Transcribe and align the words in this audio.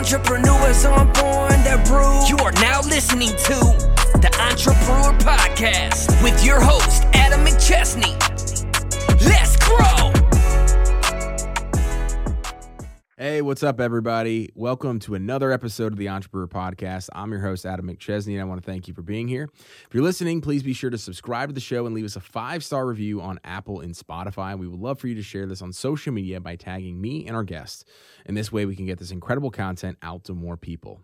Entrepreneurs 0.00 0.86
on 0.86 1.12
born 1.12 1.52
that 1.62 1.84
brew. 1.84 2.26
You 2.26 2.42
are 2.42 2.52
now 2.52 2.80
listening 2.80 3.28
to 3.28 3.60
the 4.18 4.34
Entrepreneur 4.40 5.12
Podcast 5.18 6.22
with 6.22 6.42
your 6.42 6.58
host, 6.58 7.04
Adam 7.12 7.44
McChesney. 7.44 8.29
Hey, 13.22 13.42
what's 13.42 13.62
up, 13.62 13.80
everybody? 13.80 14.48
Welcome 14.54 14.98
to 15.00 15.14
another 15.14 15.52
episode 15.52 15.92
of 15.92 15.98
the 15.98 16.08
Entrepreneur 16.08 16.46
Podcast. 16.46 17.10
I'm 17.12 17.30
your 17.30 17.42
host, 17.42 17.66
Adam 17.66 17.86
McChesney, 17.86 18.32
and 18.32 18.40
I 18.40 18.44
want 18.44 18.62
to 18.62 18.66
thank 18.66 18.88
you 18.88 18.94
for 18.94 19.02
being 19.02 19.28
here. 19.28 19.50
If 19.52 19.88
you're 19.92 20.02
listening, 20.02 20.40
please 20.40 20.62
be 20.62 20.72
sure 20.72 20.88
to 20.88 20.96
subscribe 20.96 21.50
to 21.50 21.52
the 21.52 21.60
show 21.60 21.84
and 21.84 21.94
leave 21.94 22.06
us 22.06 22.16
a 22.16 22.20
five 22.20 22.64
star 22.64 22.86
review 22.86 23.20
on 23.20 23.38
Apple 23.44 23.80
and 23.80 23.94
Spotify. 23.94 24.58
We 24.58 24.66
would 24.66 24.80
love 24.80 24.98
for 24.98 25.06
you 25.06 25.14
to 25.16 25.22
share 25.22 25.44
this 25.44 25.60
on 25.60 25.74
social 25.74 26.14
media 26.14 26.40
by 26.40 26.56
tagging 26.56 26.98
me 26.98 27.26
and 27.26 27.36
our 27.36 27.44
guests. 27.44 27.84
And 28.24 28.34
this 28.34 28.50
way, 28.50 28.64
we 28.64 28.74
can 28.74 28.86
get 28.86 28.98
this 28.98 29.10
incredible 29.10 29.50
content 29.50 29.98
out 30.00 30.24
to 30.24 30.32
more 30.32 30.56
people. 30.56 31.02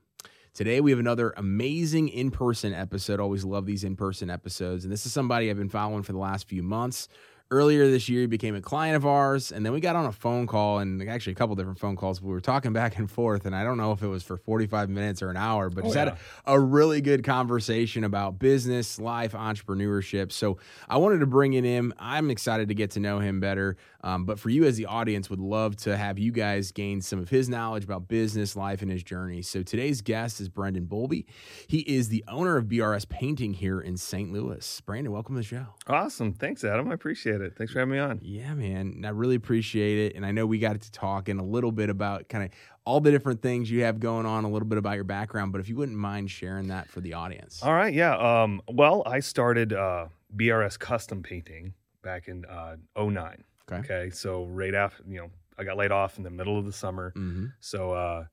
Today, 0.54 0.80
we 0.80 0.92
have 0.92 1.00
another 1.00 1.34
amazing 1.36 2.08
in 2.08 2.30
person 2.30 2.72
episode. 2.72 3.20
Always 3.20 3.44
love 3.44 3.66
these 3.66 3.84
in 3.84 3.94
person 3.94 4.30
episodes. 4.30 4.84
And 4.84 4.90
this 4.90 5.04
is 5.04 5.12
somebody 5.12 5.50
I've 5.50 5.58
been 5.58 5.68
following 5.68 6.02
for 6.02 6.12
the 6.12 6.18
last 6.18 6.48
few 6.48 6.62
months. 6.62 7.08
Earlier 7.48 7.88
this 7.88 8.08
year, 8.08 8.22
he 8.22 8.26
became 8.26 8.56
a 8.56 8.60
client 8.60 8.96
of 8.96 9.06
ours, 9.06 9.52
and 9.52 9.64
then 9.64 9.72
we 9.72 9.78
got 9.78 9.94
on 9.94 10.06
a 10.06 10.10
phone 10.10 10.48
call, 10.48 10.80
and 10.80 11.00
actually 11.08 11.34
a 11.34 11.36
couple 11.36 11.54
different 11.54 11.78
phone 11.78 11.94
calls. 11.94 12.20
We 12.20 12.30
were 12.32 12.40
talking 12.40 12.72
back 12.72 12.98
and 12.98 13.08
forth, 13.08 13.46
and 13.46 13.54
I 13.54 13.62
don't 13.62 13.76
know 13.78 13.92
if 13.92 14.02
it 14.02 14.08
was 14.08 14.24
for 14.24 14.36
45 14.36 14.90
minutes 14.90 15.22
or 15.22 15.30
an 15.30 15.36
hour, 15.36 15.70
but 15.70 15.84
Oh, 15.84 15.86
just 15.86 15.96
had 15.96 16.08
a, 16.08 16.16
a 16.46 16.58
really 16.58 17.00
good 17.00 17.22
conversation 17.22 18.02
about 18.02 18.40
business, 18.40 18.98
life, 18.98 19.30
entrepreneurship. 19.30 20.32
So 20.32 20.58
I 20.88 20.96
wanted 20.96 21.20
to 21.20 21.26
bring 21.26 21.52
in 21.52 21.62
him. 21.62 21.94
I'm 22.00 22.30
excited 22.30 22.66
to 22.66 22.74
get 22.74 22.90
to 22.92 23.00
know 23.00 23.20
him 23.20 23.38
better. 23.38 23.76
Um, 24.02 24.24
but 24.24 24.40
for 24.40 24.50
you 24.50 24.64
as 24.64 24.76
the 24.76 24.86
audience, 24.86 25.30
would 25.30 25.40
love 25.40 25.76
to 25.78 25.96
have 25.96 26.18
you 26.18 26.32
guys 26.32 26.72
gain 26.72 27.00
some 27.00 27.20
of 27.20 27.28
his 27.28 27.48
knowledge 27.48 27.84
about 27.84 28.08
business, 28.08 28.56
life, 28.56 28.82
and 28.82 28.90
his 28.90 29.04
journey. 29.04 29.42
So 29.42 29.62
today's 29.62 30.00
guest 30.00 30.40
is 30.40 30.48
Brandon 30.48 30.86
Bowlby. 30.86 31.26
He 31.68 31.80
is 31.80 32.08
the 32.08 32.24
owner 32.26 32.56
of 32.56 32.64
BRS 32.66 33.08
Painting 33.08 33.52
here 33.54 33.80
in 33.80 33.96
St. 33.96 34.32
Louis. 34.32 34.80
Brandon, 34.82 35.12
welcome 35.12 35.36
to 35.36 35.40
the 35.40 35.46
show. 35.46 35.66
Awesome. 35.86 36.32
Thanks, 36.32 36.64
Adam. 36.64 36.88
I 36.90 36.94
appreciate 36.94 37.35
it. 37.35 37.35
Thanks 37.56 37.72
for 37.72 37.80
having 37.80 37.92
me 37.92 37.98
on. 37.98 38.20
Yeah, 38.22 38.54
man. 38.54 39.04
I 39.04 39.10
really 39.10 39.34
appreciate 39.34 39.98
it. 39.98 40.16
And 40.16 40.24
I 40.24 40.30
know 40.32 40.46
we 40.46 40.58
got 40.58 40.80
to 40.80 40.92
talking 40.92 41.38
a 41.38 41.44
little 41.44 41.72
bit 41.72 41.90
about 41.90 42.28
kind 42.28 42.44
of 42.44 42.50
all 42.84 43.00
the 43.00 43.10
different 43.10 43.42
things 43.42 43.70
you 43.70 43.82
have 43.82 43.98
going 44.00 44.26
on, 44.26 44.44
a 44.44 44.48
little 44.48 44.68
bit 44.68 44.78
about 44.78 44.94
your 44.94 45.04
background, 45.04 45.52
but 45.52 45.60
if 45.60 45.68
you 45.68 45.76
wouldn't 45.76 45.98
mind 45.98 46.30
sharing 46.30 46.68
that 46.68 46.88
for 46.88 47.00
the 47.00 47.14
audience. 47.14 47.62
All 47.62 47.72
right. 47.74 47.92
Yeah. 47.92 48.16
Um, 48.16 48.62
well, 48.68 49.02
I 49.06 49.20
started 49.20 49.72
uh, 49.72 50.06
BRS 50.36 50.78
custom 50.78 51.22
painting 51.22 51.74
back 52.02 52.28
in 52.28 52.44
uh, 52.44 52.76
09. 52.96 53.44
Okay. 53.70 53.80
Okay. 53.80 54.10
So 54.10 54.44
right 54.44 54.74
after, 54.74 55.02
you 55.08 55.18
know, 55.18 55.30
I 55.58 55.64
got 55.64 55.76
laid 55.76 55.90
off 55.90 56.18
in 56.18 56.24
the 56.24 56.30
middle 56.30 56.58
of 56.58 56.64
the 56.64 56.72
summer. 56.72 57.12
hmm 57.16 57.46
So 57.60 57.92
uh, 57.92 58.24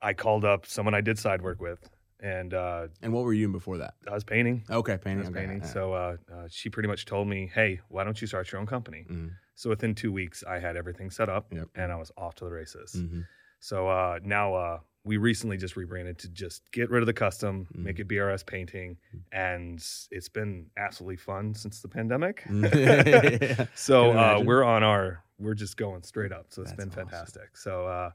I 0.00 0.14
called 0.14 0.44
up 0.44 0.66
someone 0.66 0.94
I 0.94 1.00
did 1.00 1.18
side 1.18 1.42
work 1.42 1.60
with, 1.60 1.78
and 2.22 2.52
uh, 2.54 2.88
And 3.02 3.12
what 3.12 3.24
were 3.24 3.32
you 3.32 3.44
doing 3.46 3.52
before 3.52 3.78
that? 3.78 3.94
I 4.08 4.12
was 4.14 4.24
painting. 4.24 4.64
Okay, 4.70 4.94
I 4.94 4.96
painting. 4.96 5.18
was 5.20 5.28
okay, 5.28 5.40
painting. 5.40 5.60
yeah. 5.60 5.66
So 5.66 5.92
uh, 5.94 6.16
uh, 6.32 6.46
she 6.50 6.68
pretty 6.70 6.88
much 6.88 7.04
told 7.06 7.26
me, 7.28 7.50
"Hey, 7.52 7.80
why 7.88 8.04
don't 8.04 8.20
you 8.20 8.26
start 8.26 8.50
your 8.52 8.60
own 8.60 8.66
company?" 8.66 9.06
Mhm, 9.10 9.30
So 9.54 9.70
within 9.70 9.94
two 9.94 10.12
weeks, 10.12 10.42
I 10.46 10.58
had 10.58 10.76
everything 10.76 11.10
set 11.10 11.28
up, 11.28 11.52
Yep. 11.52 11.68
and 11.74 11.90
I 11.92 11.96
was 11.96 12.10
off 12.16 12.34
to 12.36 12.44
the 12.44 12.50
races. 12.50 12.94
mhm. 12.96 13.26
So 13.58 13.88
uh, 13.88 14.18
now 14.24 14.54
uh, 14.54 14.78
we 15.04 15.16
recently 15.18 15.56
just 15.56 15.76
rebranded 15.76 16.18
to 16.18 16.28
just 16.28 16.62
get 16.72 16.90
rid 16.90 17.02
of 17.02 17.06
the 17.06 17.12
custom, 17.12 17.66
Mm. 17.74 17.82
make 17.84 17.98
it 18.00 18.08
BRS 18.08 18.42
painting, 18.46 18.96
and 19.32 19.78
it's 20.10 20.28
been 20.28 20.66
absolutely 20.76 21.16
fun 21.16 21.54
since 21.54 21.80
the 21.80 21.88
pandemic. 21.88 22.44
So 23.74 24.12
uh, 24.12 24.40
we're 24.44 24.64
on 24.64 24.82
our 24.82 25.22
we're 25.38 25.54
just 25.54 25.76
going 25.78 26.02
straight 26.02 26.32
up. 26.32 26.46
So 26.50 26.62
it's 26.62 26.70
That's 26.72 26.84
been 26.84 26.90
awesome. 26.90 27.08
fantastic. 27.08 27.56
So 27.56 27.86
uh, 27.86 28.10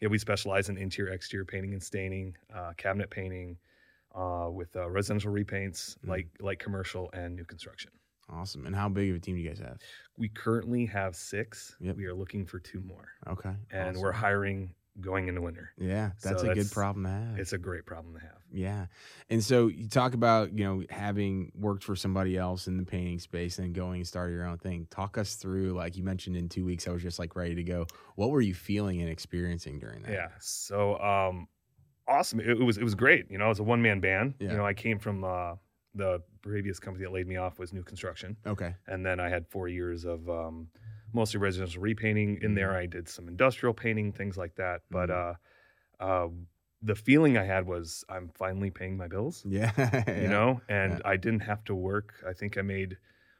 yeah, 0.00 0.08
we 0.08 0.18
specialize 0.18 0.68
in 0.68 0.76
interior, 0.78 1.12
exterior 1.12 1.44
painting 1.44 1.72
and 1.72 1.82
staining, 1.82 2.36
uh, 2.54 2.72
cabinet 2.76 3.10
painting, 3.10 3.56
uh, 4.14 4.48
with 4.50 4.74
uh, 4.76 4.88
residential 4.90 5.32
repaints, 5.32 5.96
Mm. 6.04 6.08
like 6.08 6.28
like 6.40 6.58
commercial 6.58 7.10
and 7.12 7.36
new 7.36 7.44
construction. 7.44 7.90
Awesome. 8.28 8.64
And 8.66 8.74
how 8.76 8.88
big 8.88 9.10
of 9.10 9.16
a 9.16 9.18
team 9.18 9.34
do 9.34 9.40
you 9.42 9.48
guys 9.48 9.58
have? 9.58 9.78
We 10.16 10.28
currently 10.28 10.86
have 10.86 11.16
six. 11.16 11.76
Yep. 11.80 11.96
We 11.96 12.06
are 12.06 12.14
looking 12.14 12.46
for 12.46 12.60
two 12.60 12.80
more, 12.80 13.08
Okay. 13.26 13.54
and 13.72 13.96
we're 13.96 14.12
hiring 14.12 14.72
going 15.00 15.28
into 15.28 15.40
winter. 15.40 15.72
Yeah, 15.78 16.10
So 16.18 16.30
that's 16.30 16.42
a 16.42 16.54
good 16.54 16.70
problem 16.70 17.04
to 17.04 17.10
have. 17.10 17.38
It's 17.38 17.52
a 17.52 17.58
great 17.58 17.86
problem 17.86 18.14
to 18.14 18.20
have. 18.20 18.38
Yeah. 18.52 18.86
And 19.28 19.42
so 19.42 19.68
you 19.68 19.88
talk 19.88 20.14
about, 20.14 20.56
you 20.56 20.64
know, 20.64 20.82
having 20.90 21.52
worked 21.54 21.84
for 21.84 21.94
somebody 21.94 22.36
else 22.36 22.66
in 22.66 22.76
the 22.76 22.84
painting 22.84 23.18
space 23.18 23.58
and 23.58 23.74
going 23.74 24.00
and 24.00 24.06
start 24.06 24.30
your 24.32 24.44
own 24.44 24.58
thing. 24.58 24.86
Talk 24.90 25.18
us 25.18 25.34
through, 25.34 25.72
like 25.72 25.96
you 25.96 26.02
mentioned 26.02 26.36
in 26.36 26.48
two 26.48 26.64
weeks, 26.64 26.88
I 26.88 26.90
was 26.90 27.02
just 27.02 27.18
like 27.18 27.36
ready 27.36 27.54
to 27.54 27.62
go. 27.62 27.86
What 28.16 28.30
were 28.30 28.40
you 28.40 28.54
feeling 28.54 29.00
and 29.00 29.08
experiencing 29.08 29.78
during 29.78 30.02
that? 30.02 30.12
Yeah. 30.12 30.28
So 30.40 30.98
um 30.98 31.46
awesome. 32.08 32.40
It, 32.40 32.48
it 32.48 32.64
was 32.64 32.76
it 32.78 32.84
was 32.84 32.94
great. 32.94 33.30
You 33.30 33.38
know, 33.38 33.46
it 33.46 33.50
was 33.50 33.60
a 33.60 33.64
one 33.64 33.80
man 33.80 34.00
band. 34.00 34.34
Yeah. 34.40 34.52
You 34.52 34.56
know, 34.56 34.66
I 34.66 34.74
came 34.74 34.98
from 34.98 35.24
uh 35.24 35.54
the 35.94 36.22
previous 36.42 36.78
company 36.78 37.04
that 37.04 37.12
laid 37.12 37.26
me 37.26 37.36
off 37.36 37.58
was 37.58 37.72
new 37.72 37.82
construction. 37.82 38.36
Okay. 38.46 38.74
And 38.86 39.04
then 39.04 39.20
I 39.20 39.28
had 39.28 39.46
four 39.48 39.68
years 39.68 40.04
of 40.04 40.28
um 40.28 40.68
mostly 41.12 41.40
residential 41.40 41.82
repainting. 41.82 42.38
In 42.42 42.54
there 42.54 42.74
I 42.76 42.86
did 42.86 43.08
some 43.08 43.28
industrial 43.28 43.74
painting, 43.74 44.12
things 44.12 44.36
like 44.36 44.54
that. 44.56 44.82
But 44.90 45.10
uh 45.10 45.34
uh 45.98 46.28
the 46.82 46.94
feeling 46.94 47.36
I 47.36 47.44
had 47.44 47.66
was 47.66 48.04
I'm 48.08 48.30
finally 48.38 48.70
paying 48.70 48.96
my 48.96 49.06
bills. 49.08 49.44
Yeah. 49.48 49.72
You 50.08 50.28
know, 50.28 50.60
and 50.68 51.02
I 51.04 51.16
didn't 51.16 51.40
have 51.40 51.62
to 51.64 51.74
work. 51.74 52.14
I 52.26 52.32
think 52.32 52.56
I 52.56 52.62
made 52.62 52.96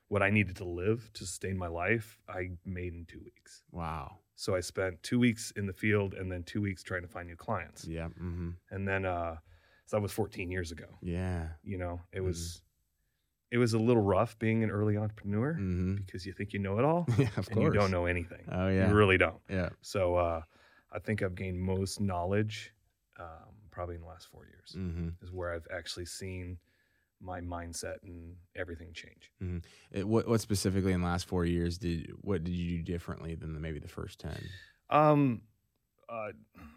what 0.08 0.22
I 0.22 0.30
needed 0.30 0.56
to 0.56 0.64
live 0.64 1.08
to 1.14 1.24
sustain 1.24 1.56
my 1.56 1.68
life, 1.68 2.18
I 2.28 2.50
made 2.66 2.92
in 2.94 3.06
two 3.06 3.20
weeks. 3.24 3.62
Wow. 3.70 4.18
So 4.34 4.56
I 4.56 4.60
spent 4.60 5.00
two 5.04 5.20
weeks 5.20 5.52
in 5.56 5.66
the 5.66 5.72
field 5.72 6.14
and 6.14 6.30
then 6.32 6.42
two 6.42 6.60
weeks 6.60 6.82
trying 6.82 7.02
to 7.02 7.08
find 7.08 7.28
new 7.28 7.36
clients. 7.36 7.86
Yeah. 7.86 8.08
hmm 8.08 8.50
and 8.70 8.86
then 8.88 9.04
uh 9.04 9.36
so 9.86 9.96
that 9.96 10.02
was 10.02 10.12
14 10.12 10.50
years 10.50 10.70
ago 10.72 10.86
Yeah. 11.02 11.48
you 11.64 11.78
know 11.78 12.00
it 12.12 12.20
Mhm. 12.20 12.24
was 12.26 12.62
it 13.50 13.58
was 13.58 13.72
a 13.74 13.78
little 13.78 14.02
rough 14.02 14.38
being 14.38 14.62
an 14.64 14.70
early 14.70 14.96
entrepreneur 14.96 15.54
hmm 15.54 15.96
because 15.96 16.24
you 16.26 16.32
think 16.32 16.52
you 16.52 16.58
know 16.58 16.78
it 16.78 16.84
all 16.84 17.06
Yeah, 17.18 17.28
of 17.36 17.46
and 17.48 17.56
course. 17.56 17.64
you 17.64 17.70
don't 17.70 17.90
know 17.90 18.06
anything 18.06 18.44
Oh, 18.50 18.68
yeah. 18.68 18.88
you 18.88 18.94
really 18.94 19.18
don't 19.18 19.40
yeah. 19.48 19.70
so 19.82 20.14
uh 20.16 20.42
i 20.92 20.98
think 20.98 21.22
i've 21.22 21.34
gained 21.34 21.60
most 21.60 22.00
knowledge 22.00 22.72
um, 23.18 23.52
probably 23.70 23.96
in 23.96 24.00
the 24.00 24.06
last 24.06 24.28
four 24.30 24.46
years 24.46 24.72
hmm 24.74 25.08
is 25.22 25.30
where 25.32 25.52
i've 25.52 25.66
actually 25.72 26.06
seen 26.06 26.58
my 27.20 27.40
mindset 27.40 27.96
and 28.02 28.34
everything 28.56 28.92
change 28.94 29.30
It, 29.92 30.08
what, 30.08 30.26
what 30.26 30.40
specifically 30.40 30.92
in 30.92 31.00
the 31.02 31.06
last 31.06 31.26
four 31.26 31.44
years 31.44 31.76
did, 31.76 32.10
what 32.22 32.42
did 32.44 32.54
you 32.54 32.78
do 32.78 32.82
differently 32.82 33.34
than 33.34 33.52
the, 33.52 33.60
maybe 33.60 33.78
the 33.78 33.88
first 33.88 34.20
10? 34.20 34.32
um 34.88 35.42
uh 36.08 36.32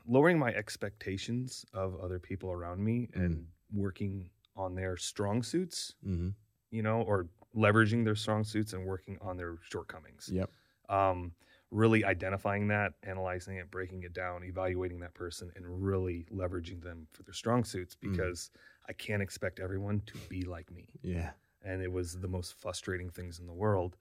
lowering 0.06 0.38
my 0.38 0.52
expectations 0.54 1.66
of 1.74 1.96
other 2.02 2.20
people 2.20 2.52
around 2.52 2.84
me 2.84 3.08
Mm. 3.16 3.24
and 3.24 3.48
working 3.72 4.30
on 4.56 4.76
their 4.76 4.98
strong 4.98 5.42
suits 5.44 5.96
hmm 6.04 6.30
you 6.74 6.82
know, 6.82 7.02
or 7.04 7.28
leveraging 7.56 8.04
their 8.04 8.16
strong 8.16 8.44
suits 8.44 8.74
and 8.74 8.84
working 8.86 9.18
on 9.22 9.38
their 9.38 9.58
shortcomings. 9.70 10.30
Yep. 10.34 10.50
Um, 10.90 11.32
really 11.70 12.04
identifying 12.04 12.68
that, 12.68 12.94
analyzing 13.04 13.58
it, 13.58 13.70
breaking 13.72 14.04
it 14.04 14.14
down, 14.14 14.44
evaluating 14.44 15.00
that 15.00 15.14
person, 15.14 15.52
and 15.56 15.64
really 15.84 16.26
leveraging 16.34 16.82
them 16.84 17.08
for 17.12 17.24
their 17.24 17.34
strong 17.34 17.64
suits 17.64 17.96
Mm. 17.96 18.12
because 18.12 18.50
I 18.90 18.94
can't 18.94 19.22
expect 19.22 19.60
everyone 19.60 20.02
to 20.08 20.18
be 20.30 20.42
like 20.44 20.72
me. 20.72 20.90
Yeah. 21.04 21.32
And 21.64 21.82
it 21.82 21.92
was 21.92 22.20
the 22.20 22.28
most 22.28 22.56
frustrating 22.56 23.10
things 23.10 23.40
in 23.40 23.46
the 23.48 23.54
world. 23.54 23.96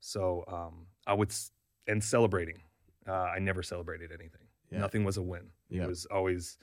So 0.00 0.44
um, 0.48 0.86
I 1.06 1.14
would, 1.14 1.30
s- 1.30 1.50
and 1.86 2.02
celebrating. 2.04 2.60
Uh, 3.06 3.12
I 3.12 3.38
never 3.38 3.62
celebrated 3.62 4.10
anything. 4.12 4.46
Yeah. 4.70 4.78
Nothing 4.80 5.02
was 5.04 5.16
a 5.16 5.22
win. 5.22 5.50
Yep. 5.70 5.84
It 5.84 5.88
was 5.88 6.04
always, 6.06 6.58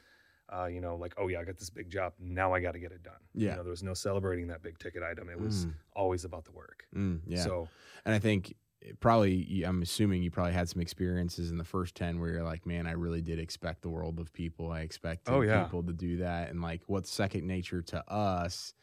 uh, 0.53 0.65
you 0.65 0.81
know, 0.81 0.95
like, 0.95 1.13
oh 1.17 1.27
yeah, 1.27 1.39
I 1.39 1.43
got 1.43 1.57
this 1.57 1.69
big 1.69 1.89
job. 1.89 2.13
Now 2.19 2.53
I 2.53 2.59
got 2.59 2.73
to 2.73 2.79
get 2.79 2.91
it 2.91 3.03
done. 3.03 3.21
Yeah. 3.33 3.49
You 3.49 3.55
know, 3.57 3.63
there 3.63 3.71
was 3.71 3.83
no 3.83 3.93
celebrating 3.93 4.47
that 4.47 4.61
big 4.61 4.79
ticket 4.79 5.03
item. 5.03 5.29
It 5.29 5.39
was 5.39 5.67
Mm, 5.67 5.75
always 5.93 6.25
about 6.25 6.45
the 6.45 6.51
work. 6.51 6.87
mm, 6.95 7.21
yeah. 7.25 7.43
So 7.43 7.71
And 8.05 8.13
I 8.15 8.19
think 8.19 8.55
probably, 8.99 9.63
I'm 9.63 9.81
assuming 9.81 10.21
you 10.23 10.31
probably 10.31 10.53
had 10.53 10.69
some 10.69 10.81
experiences 10.81 11.51
in 11.51 11.57
the 11.57 11.63
first 11.63 11.95
10 11.95 12.19
where 12.19 12.29
you're 12.29 12.43
like, 12.43 12.65
man, 12.65 12.87
I 12.87 12.91
really 12.91 13.21
did 13.21 13.39
expect 13.39 13.81
the 13.81 13.89
world 13.89 14.19
of 14.19 14.31
people. 14.33 14.71
I 14.71 14.81
expected 14.81 15.33
Oh, 15.33 15.41
yeah. 15.41 15.71
people 15.71 15.83
to 15.83 15.93
do 15.93 16.17
that. 16.17 16.49
And 16.49 16.61
like, 16.61 16.83
what's 16.87 17.11
second 17.11 17.47
nature 17.47 17.81
to 17.83 18.09
us? 18.11 18.73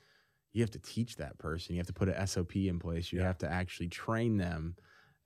You 0.52 0.62
have 0.62 0.70
to 0.72 0.80
teach 0.80 1.16
that 1.16 1.38
person. 1.38 1.74
You 1.74 1.80
have 1.80 1.88
to 1.88 1.94
put 1.94 2.08
an 2.08 2.16
SOP 2.16 2.68
in 2.68 2.78
place. 2.78 3.12
You 3.12 3.20
Yeah. 3.20 3.24
have 3.24 3.38
to 3.38 3.50
actually 3.50 3.88
train 3.88 4.38
them 4.38 4.76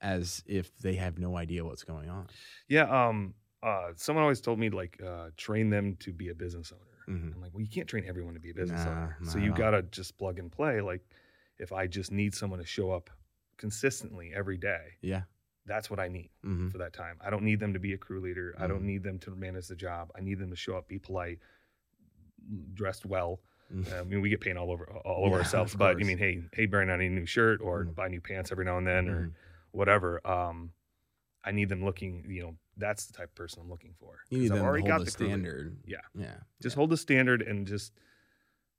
as 0.00 0.42
if 0.46 0.76
they 0.78 0.96
have 0.96 1.18
no 1.18 1.36
idea 1.36 1.64
what's 1.64 1.84
going 1.84 2.10
on. 2.10 2.30
yeah, 2.68 3.08
um, 3.08 3.34
uh, 3.66 3.92
someone 3.96 4.22
always 4.22 4.40
told 4.40 4.58
me 4.58 4.70
like 4.70 5.00
uh, 5.02 5.30
train 5.36 5.70
them 5.70 5.96
to 5.96 6.12
be 6.12 6.28
a 6.28 6.34
business 6.34 6.72
owner. 6.72 7.18
Mhm. 7.18 7.34
I'm 7.34 7.40
like, 7.40 7.52
well, 7.52 7.60
you 7.62 7.68
can't 7.68 7.88
train 7.88 8.04
everyone 8.06 8.34
to 8.34 8.40
be 8.40 8.50
a 8.50 8.54
business 8.54 8.84
Nah, 8.86 8.92
owner. 8.92 9.16
So 9.24 9.38
you 9.38 9.52
gotta 9.52 9.82
just 9.82 10.16
plug 10.18 10.38
and 10.38 10.50
play. 10.50 10.80
Like, 10.80 11.02
if 11.58 11.72
I 11.72 11.86
just 11.86 12.10
need 12.12 12.34
someone 12.34 12.60
to 12.60 12.66
show 12.66 12.90
up 12.90 13.10
consistently 13.56 14.32
every 14.34 14.56
day, 14.56 14.98
Yeah. 15.02 15.22
that's 15.66 15.90
what 15.90 15.98
I 16.00 16.08
need 16.08 16.30
hmm 16.42 16.68
for 16.68 16.78
that 16.78 16.92
time. 16.92 17.18
I 17.20 17.30
don't 17.30 17.42
need 17.42 17.60
them 17.60 17.72
to 17.74 17.78
be 17.80 17.92
a 17.92 17.98
crew 17.98 18.20
leader. 18.20 18.54
I 18.58 18.66
don't 18.66 18.82
Mhm. 18.82 18.86
need 18.92 19.02
them 19.02 19.18
to 19.20 19.30
manage 19.32 19.66
the 19.68 19.76
job. 19.76 20.10
I 20.16 20.20
need 20.20 20.38
them 20.38 20.50
to 20.50 20.56
show 20.56 20.76
up, 20.76 20.88
be 20.88 20.98
polite, 20.98 21.38
dressed 22.74 23.04
well. 23.06 23.40
Mhm. 23.72 23.92
I 23.92 24.04
mean, 24.04 24.20
we 24.20 24.28
get 24.30 24.40
paint 24.40 24.58
all 24.58 24.70
over 24.70 24.86
all 24.88 25.24
over 25.26 25.36
Yeah, 25.36 25.42
ourselves, 25.44 25.74
but 25.74 25.96
I 25.96 26.04
mean, 26.04 26.18
hey, 26.18 26.42
hey, 26.52 26.66
Brian, 26.66 26.90
I 26.90 26.96
need 26.96 27.06
a 27.06 27.10
new 27.10 27.26
shirt 27.26 27.60
or 27.60 27.84
Mhm. 27.84 27.94
buy 27.94 28.08
new 28.08 28.20
pants 28.20 28.52
every 28.52 28.64
now 28.64 28.78
and 28.78 28.86
then 28.86 29.08
or 29.08 29.26
Mhm. 29.26 29.34
whatever. 29.72 30.24
Um, 30.26 30.72
I 31.44 31.52
need 31.52 31.68
them 31.68 31.84
looking, 31.84 32.28
you 32.30 32.42
know, 32.42 32.58
that's 32.76 33.06
the 33.06 33.12
type 33.12 33.28
of 33.30 33.34
person 33.34 33.62
I'm 33.62 33.70
looking 33.70 33.94
for. 33.98 34.18
You 34.30 34.38
need 34.38 34.52
I've 34.52 34.60
already 34.62 34.82
hold 34.82 34.88
got 34.90 34.98
the 35.00 35.04
the 35.06 35.16
crew. 35.16 35.26
standard. 35.28 35.76
Yeah. 35.86 35.96
Yeah. 36.14 36.34
Just 36.62 36.76
hold 36.76 36.90
the 36.90 36.96
standard 36.96 37.42
and 37.42 37.66
just 37.66 37.92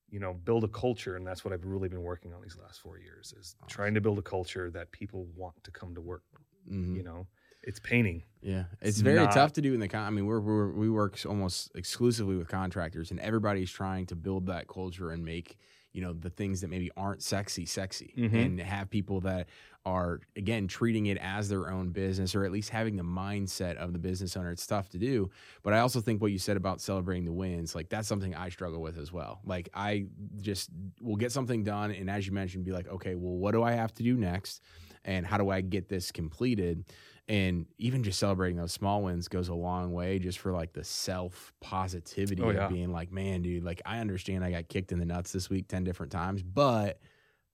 you 0.10 0.20
know 0.20 0.34
build 0.34 0.64
a 0.64 0.68
culture, 0.70 1.16
and 1.16 1.26
that's 1.28 1.44
what 1.44 1.54
I've 1.54 1.66
really 1.66 1.90
been 1.90 2.04
working 2.04 2.34
on 2.34 2.42
these 2.42 2.58
last 2.62 2.80
four 2.82 2.98
years 3.00 3.34
is 3.40 3.56
trying 3.68 3.94
to 3.96 4.02
build 4.02 4.18
a 4.20 4.22
culture 4.22 4.70
that 4.72 4.92
people 4.92 5.28
want 5.36 5.56
to 5.64 5.72
come 5.72 5.94
to 5.96 6.02
work. 6.02 6.24
Mhm. 6.72 6.96
You 6.96 7.04
know, 7.04 7.28
it's 7.64 7.80
painting. 7.80 8.24
Yeah, 8.42 8.66
it's, 8.82 8.90
It's 8.92 9.00
very 9.00 9.18
not- 9.20 9.34
tough 9.34 9.54
to 9.54 9.62
do 9.62 9.74
in 9.74 9.80
the. 9.80 9.88
Con- 9.88 10.06
I 10.06 10.10
mean, 10.10 10.26
we're, 10.26 10.40
we're 10.40 10.72
we 10.72 10.90
work 10.90 11.20
almost 11.26 11.72
exclusively 11.76 12.36
with 12.38 12.48
contractors, 12.48 13.12
and 13.12 13.20
everybody's 13.20 13.72
trying 13.72 14.06
to 14.08 14.16
build 14.16 14.46
that 14.48 14.68
culture 14.68 15.12
and 15.12 15.26
make 15.26 15.58
you 15.94 16.02
know 16.02 16.14
the 16.14 16.30
things 16.30 16.62
that 16.62 16.68
maybe 16.70 16.92
aren't 16.96 17.24
sexy 17.24 17.66
sexy, 17.66 18.14
Mhm. 18.18 18.46
and 18.46 18.60
have 18.62 18.90
people 18.90 19.20
that 19.22 19.48
are 19.88 20.20
again 20.36 20.68
treating 20.68 21.06
it 21.06 21.18
as 21.22 21.48
their 21.48 21.72
own 21.72 21.90
business, 21.92 22.36
or 22.36 22.44
at 22.44 22.52
least 22.52 22.70
having 22.70 22.98
the 22.98 23.04
mindset 23.04 23.78
of 23.78 23.94
the 23.94 24.00
business 24.00 24.36
owner. 24.36 24.52
It's 24.52 24.68
tough 24.68 24.90
to 24.90 24.98
do, 24.98 25.30
but 25.64 25.74
I 25.74 25.80
also 25.80 26.02
think 26.02 26.22
what 26.22 26.32
you 26.34 26.40
said 26.40 26.58
about 26.58 26.82
celebrating 26.82 27.24
the 27.24 27.32
wins, 27.32 27.74
like 27.74 27.88
that's 27.88 28.08
something 28.08 28.36
I 28.36 28.50
struggle 28.50 28.82
with 28.82 28.98
as 28.98 29.14
well. 29.14 29.40
Like 29.46 29.70
I 29.74 30.08
just 30.42 30.70
will 31.02 31.16
get 31.16 31.32
something 31.32 31.64
done, 31.64 31.92
and 31.92 32.10
as 32.10 32.28
you 32.28 32.34
mentioned, 32.34 32.66
be 32.66 32.72
like, 32.74 32.88
okay, 32.90 33.16
well, 33.16 33.36
what 33.38 33.52
do 33.54 33.64
I 33.64 33.72
have 33.72 33.94
to 33.96 34.04
do 34.04 34.16
next? 34.18 34.62
And 35.06 35.26
how 35.26 35.38
do 35.38 35.50
I 35.50 35.62
get 35.62 35.88
this 35.88 36.12
completed? 36.12 36.84
and 37.30 37.66
even 37.78 38.04
just 38.04 38.20
celebrating 38.20 38.56
those 38.56 38.72
small 38.72 39.04
wins 39.04 39.28
goes 39.28 39.50
a 39.50 39.54
long 39.54 39.92
way 39.92 40.18
just 40.18 40.40
for 40.40 40.54
like 40.54 40.72
the 40.72 40.84
self 40.86 41.52
positivity 41.60 42.42
Oh, 42.42 42.52
yeah. 42.52 42.68
of 42.68 42.72
being 42.72 42.94
like 42.94 43.12
man 43.12 43.42
dude 43.42 43.66
like 43.66 43.82
i 43.86 44.00
understand 44.00 44.46
i 44.46 44.52
got 44.52 44.70
kicked 44.70 44.94
in 44.94 45.00
the 45.00 45.04
nuts 45.04 45.34
this 45.34 45.50
week 45.50 45.68
10 45.68 45.84
different 45.84 46.10
times 46.14 46.42
but 46.42 47.02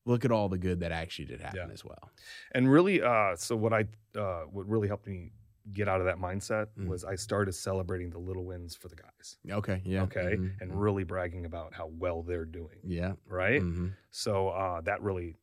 look 0.05 0.25
at 0.25 0.31
all 0.31 0.49
the 0.49 0.57
good 0.57 0.79
that 0.81 0.91
actually 0.91 1.25
did 1.25 1.39
happen 1.41 1.67
Yeah. 1.67 1.73
as 1.73 1.83
well 1.85 2.11
And 2.53 2.69
really, 2.71 3.01
uh, 3.01 3.35
so 3.35 3.55
what 3.55 3.73
I 3.73 3.85
uh, 4.17 4.43
what 4.51 4.67
really 4.67 4.87
helped 4.87 5.07
me 5.07 5.31
get 5.71 5.87
out 5.87 6.01
of 6.01 6.05
that 6.07 6.17
mindset 6.17 6.67
Mm. 6.77 6.87
was 6.87 7.05
I 7.05 7.15
started 7.15 7.53
celebrating 7.53 8.09
the 8.09 8.17
little 8.19 8.43
wins 8.43 8.75
for 8.75 8.89
the 8.89 8.95
guys. 8.97 9.37
okay 9.49 9.81
yeah 9.85 10.03
Okay, 10.03 10.35
mhm, 10.37 10.51
and 10.61 10.71
mhm. 10.71 10.79
really 10.85 11.03
bragging 11.05 11.45
about 11.45 11.73
how 11.73 11.87
well 11.87 12.21
they're 12.21 12.45
doing. 12.45 12.79
yeah 12.83 13.13
Right. 13.25 13.61
mhm. 13.61 13.93
So 14.11 14.49
uh, 14.49 14.81
that 14.81 15.01
really 15.01 15.35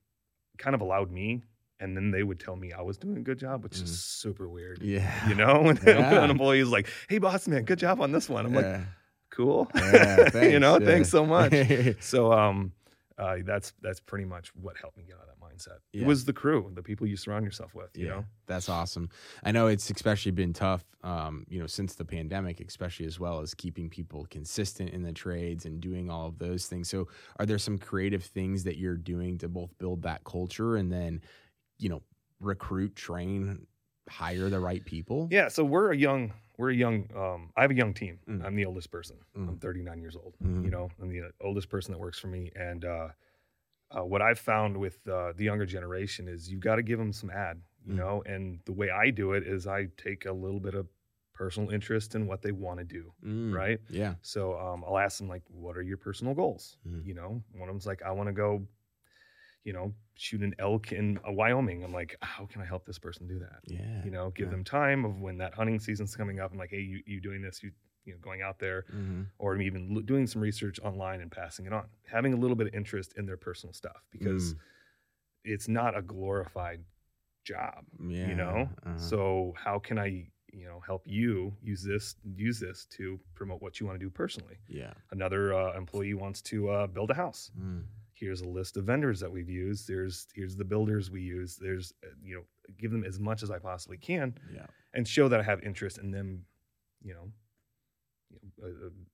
kind 0.58 0.74
of 0.74 0.82
allowed 0.82 1.10
me, 1.10 1.42
and 1.80 1.96
then 1.96 2.10
they 2.10 2.22
would 2.22 2.38
tell 2.38 2.54
me 2.54 2.70
I 2.72 2.82
was 2.82 2.98
doing 2.98 3.16
a 3.16 3.22
good 3.22 3.38
job, 3.38 3.62
which 3.64 3.76
is 3.80 3.98
super 4.04 4.46
weird. 4.46 4.82
yeah 4.82 5.26
You 5.26 5.34
know, 5.36 5.62
when, 5.66 5.78
Yeah. 5.86 6.22
an 6.22 6.30
employee 6.30 6.60
is 6.60 6.68
like, 6.68 6.86
"Hey, 7.08 7.16
boss 7.18 7.48
man, 7.48 7.64
good 7.64 7.78
job 7.78 8.00
on 8.02 8.12
this 8.12 8.28
one," 8.28 8.44
I'm 8.44 8.54
like, 8.54 8.80
"Cool, 9.30 9.70
Yeah, 9.74 10.42
you 10.54 10.60
know, 10.60 10.76
yeah. 10.78 10.86
thanks 10.86 11.08
so 11.08 11.24
much." 11.24 11.54
so 12.00 12.30
um, 12.32 12.72
uh, 13.20 13.36
that's 13.44 13.74
that's 13.82 14.00
pretty 14.00 14.24
much 14.24 14.50
what 14.54 14.76
helped 14.78 14.96
me 14.96 15.04
get 15.06 15.16
out 15.16 15.22
of 15.22 15.28
that 15.28 15.40
mindset. 15.40 15.78
Yeah. 15.92 16.02
It 16.02 16.06
was 16.06 16.24
the 16.24 16.32
crew, 16.32 16.70
the 16.74 16.82
people 16.82 17.06
you 17.06 17.16
surround 17.16 17.44
yourself 17.44 17.74
with. 17.74 17.90
You 17.94 18.06
yeah, 18.06 18.12
know, 18.12 18.24
that's 18.46 18.70
awesome. 18.70 19.10
I 19.44 19.52
know 19.52 19.66
it's 19.66 19.90
especially 19.90 20.32
been 20.32 20.54
tough, 20.54 20.82
um, 21.04 21.44
you 21.48 21.60
know, 21.60 21.66
since 21.66 21.94
the 21.94 22.04
pandemic, 22.04 22.60
especially 22.66 23.04
as 23.04 23.20
well 23.20 23.40
as 23.40 23.52
keeping 23.52 23.90
people 23.90 24.26
consistent 24.30 24.90
in 24.90 25.02
the 25.02 25.12
trades 25.12 25.66
and 25.66 25.80
doing 25.82 26.08
all 26.08 26.28
of 26.28 26.38
those 26.38 26.66
things. 26.66 26.88
So, 26.88 27.08
are 27.38 27.44
there 27.44 27.58
some 27.58 27.76
creative 27.76 28.24
things 28.24 28.64
that 28.64 28.78
you're 28.78 28.96
doing 28.96 29.36
to 29.38 29.48
both 29.48 29.76
build 29.78 30.02
that 30.02 30.24
culture 30.24 30.76
and 30.76 30.90
then, 30.90 31.20
you 31.78 31.90
know, 31.90 32.02
recruit, 32.40 32.96
train, 32.96 33.66
hire 34.08 34.48
the 34.48 34.60
right 34.60 34.84
people? 34.84 35.28
yeah. 35.30 35.48
So 35.48 35.62
we're 35.62 35.92
a 35.92 35.96
young, 35.96 36.32
we're 36.60 36.70
a 36.70 36.74
young. 36.84 36.96
Um, 37.16 37.40
I 37.56 37.62
have 37.62 37.70
a 37.70 37.74
young 37.82 37.94
team. 37.94 38.18
Mm. 38.28 38.44
I'm 38.44 38.54
the 38.54 38.66
oldest 38.66 38.90
person. 38.90 39.16
I'm 39.34 39.56
Mm. 39.56 39.60
39 39.60 40.00
years 40.00 40.16
old. 40.16 40.34
Mhm. 40.42 40.64
You 40.64 40.70
know, 40.70 40.90
I'm 41.00 41.08
the 41.08 41.22
oldest 41.40 41.68
person 41.68 41.92
that 41.92 41.98
works 41.98 42.18
for 42.18 42.28
me, 42.28 42.50
and 42.54 42.84
uh, 42.84 43.08
uh, 43.96 44.04
what 44.04 44.22
I've 44.22 44.38
found 44.38 44.76
with 44.76 44.96
uh, 45.08 45.32
the 45.36 45.44
younger 45.44 45.66
generation 45.66 46.28
is 46.28 46.50
you've 46.50 46.60
got 46.70 46.76
to 46.76 46.82
give 46.82 46.98
them 46.98 47.12
some 47.12 47.30
ad. 47.30 47.60
You 47.86 47.94
Mm. 47.94 47.96
know, 47.96 48.22
and 48.26 48.60
the 48.66 48.72
way 48.80 48.90
I 48.90 49.10
do 49.10 49.32
it 49.32 49.42
is 49.54 49.66
I 49.66 49.86
take 49.96 50.26
a 50.26 50.32
little 50.32 50.60
bit 50.60 50.74
of 50.74 50.86
personal 51.32 51.70
interest 51.70 52.14
in 52.14 52.26
what 52.26 52.42
they 52.42 52.52
want 52.52 52.78
to 52.78 52.84
do. 52.84 53.04
Mm, 53.24 53.54
Right. 53.54 53.80
Yeah. 53.88 54.14
So 54.20 54.40
um, 54.58 54.84
I'll 54.86 54.98
ask 54.98 55.16
them 55.18 55.28
like, 55.28 55.42
"What 55.48 55.76
are 55.78 55.82
your 55.82 55.96
personal 55.96 56.34
goals?" 56.34 56.76
Mhm. 56.86 57.06
You 57.06 57.14
know, 57.14 57.42
one 57.52 57.68
of 57.68 57.74
them's 57.74 57.86
like, 57.86 58.02
"I 58.02 58.10
want 58.12 58.28
to 58.28 58.34
go, 58.34 58.66
you 59.64 59.72
know, 59.72 59.92
shoot 60.14 60.42
an 60.42 60.54
elk 60.58 60.92
in 60.92 61.18
uh, 61.26 61.32
Wyoming." 61.32 61.82
I'm 61.84 61.92
like, 61.92 62.16
"How 62.22 62.46
can 62.46 62.60
I 62.62 62.64
help 62.64 62.84
this 62.86 62.98
person 62.98 63.26
do 63.26 63.38
that?" 63.40 63.60
Yeah. 63.64 64.04
You 64.04 64.10
know, 64.10 64.30
give 64.30 64.46
yeah. 64.48 64.52
them 64.52 64.64
time 64.64 65.04
of 65.04 65.20
when 65.20 65.38
that 65.38 65.54
hunting 65.54 65.78
season's 65.80 66.14
coming 66.16 66.40
up. 66.40 66.52
I'm 66.52 66.58
like, 66.58 66.70
"Hey, 66.70 66.80
you, 66.80 67.02
you 67.06 67.20
doing 67.20 67.42
this? 67.42 67.62
You 67.62 67.70
you 68.06 68.14
know, 68.14 68.18
going 68.22 68.40
out 68.40 68.58
there, 68.58 68.86
Mhm. 68.94 69.26
or 69.38 69.56
even 69.60 69.94
lo- 69.94 70.00
doing 70.02 70.26
some 70.26 70.40
research 70.40 70.80
online 70.80 71.20
and 71.20 71.30
passing 71.30 71.66
it 71.66 71.72
on, 71.72 71.86
having 72.06 72.32
a 72.32 72.36
little 72.36 72.56
bit 72.56 72.66
of 72.68 72.74
interest 72.74 73.12
in 73.18 73.26
their 73.26 73.36
personal 73.36 73.74
stuff 73.74 74.02
because 74.10 74.54
Mm. 74.54 74.58
it's 75.44 75.68
not 75.68 75.96
a 75.96 76.02
glorified 76.02 76.82
job." 77.44 77.84
Yeah. 78.08 78.28
you 78.28 78.34
know 78.34 78.68
uh-huh. 78.86 78.96
so 78.98 79.54
how 79.56 79.78
can 79.78 79.98
i 79.98 80.06
you 80.52 80.64
know 80.66 80.80
help 80.80 81.02
you 81.06 81.54
use 81.62 81.82
this 81.82 82.16
use 82.36 82.58
this 82.60 82.86
to 82.86 83.18
promote 83.34 83.60
what 83.62 83.80
you 83.80 83.86
want 83.86 83.98
to 84.00 84.04
do 84.04 84.10
personally 84.10 84.58
yeah. 84.68 84.92
another 85.10 85.52
uh, 85.54 85.76
employee 85.76 86.14
wants 86.14 86.40
to 86.42 86.68
uh, 86.70 86.86
build 86.86 87.10
a 87.10 87.14
house 87.14 87.50
Mm. 87.58 87.84
Here's 88.20 88.42
a 88.42 88.48
list 88.48 88.76
of 88.76 88.84
vendors 88.84 89.18
that 89.20 89.30
we've 89.32 89.48
used 89.48 89.88
there's 89.88 90.26
here's 90.34 90.56
the 90.56 90.64
builders 90.64 91.10
we 91.10 91.22
use 91.22 91.56
there's 91.56 91.92
uh, 92.04 92.08
you 92.22 92.34
know 92.36 92.42
give 92.78 92.90
them 92.90 93.04
as 93.04 93.18
much 93.18 93.42
as 93.42 93.50
i 93.50 93.58
possibly 93.58 93.96
can 93.98 94.34
Yeah. 94.54 94.66
and 94.94 95.06
show 95.08 95.28
that 95.28 95.40
i 95.40 95.42
have 95.42 95.62
interest 95.62 95.98
in 95.98 96.10
them 96.10 96.44
you 97.02 97.14
know 97.14 97.32
you 98.30 98.38
know, 98.62 98.68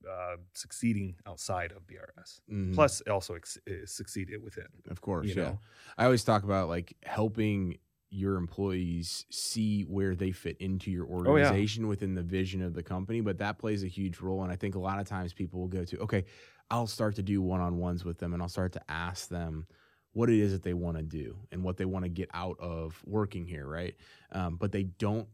uh, 0.06 0.11
uh, 0.11 0.37
succeeding 0.53 1.17
outside 1.26 1.73
of 1.73 1.87
brs 1.87 2.41
Mhm. 2.50 2.75
plus 2.75 3.00
also 3.03 3.35
ex- 3.35 3.58
uh, 3.69 3.87
succeed 3.87 4.31
it 4.31 4.43
within 4.43 4.67
Of 4.91 5.00
course, 5.00 5.29
you 5.29 5.35
yeah. 5.35 5.43
know 5.50 5.61
I 5.97 6.05
always 6.05 6.25
talk 6.25 6.43
about 6.44 6.69
like 6.69 6.94
helping 7.05 7.79
your 8.11 8.37
employees 8.37 9.26
see 9.31 9.82
where 9.82 10.14
they 10.14 10.31
fit 10.31 10.56
into 10.59 10.91
your 10.93 11.05
Oh, 11.06 11.37
yeah. 11.37 11.49
organization 11.49 11.88
within 11.88 12.14
the 12.14 12.23
vision 12.23 12.62
of 12.62 12.73
the 12.73 12.82
company, 12.82 13.20
but 13.20 13.38
that 13.38 13.59
plays 13.59 13.82
a 13.82 13.88
huge 13.88 14.20
role. 14.20 14.44
And 14.44 14.52
I 14.52 14.56
think 14.56 14.76
a 14.76 14.79
lot 14.79 15.00
of 15.00 15.06
times 15.09 15.32
people 15.32 15.59
will 15.61 15.67
go 15.69 15.85
to, 15.85 15.99
okay, 15.99 16.25
I'll 16.71 16.87
start 16.87 17.17
to 17.17 17.23
do 17.23 17.41
one 17.43 17.61
on 17.61 17.79
ones 17.79 18.05
with 18.05 18.19
them 18.19 18.33
and 18.35 18.43
I'll 18.43 18.49
start 18.49 18.73
to 18.73 18.83
ask 18.91 19.29
them 19.29 19.67
what 20.13 20.31
it 20.31 20.39
is 20.39 20.53
that 20.53 20.63
they 20.63 20.75
want 20.75 20.97
to 20.97 21.03
do 21.03 21.37
and 21.53 21.63
what 21.63 21.77
they 21.77 21.85
want 21.85 22.05
to 22.05 22.09
get 22.09 22.29
out 22.35 22.57
of 22.59 23.01
working 23.05 23.47
here, 23.47 23.67
right? 23.67 23.95
Um, 24.33 24.57
but 24.57 24.73
they 24.73 24.85
don't 24.85 25.29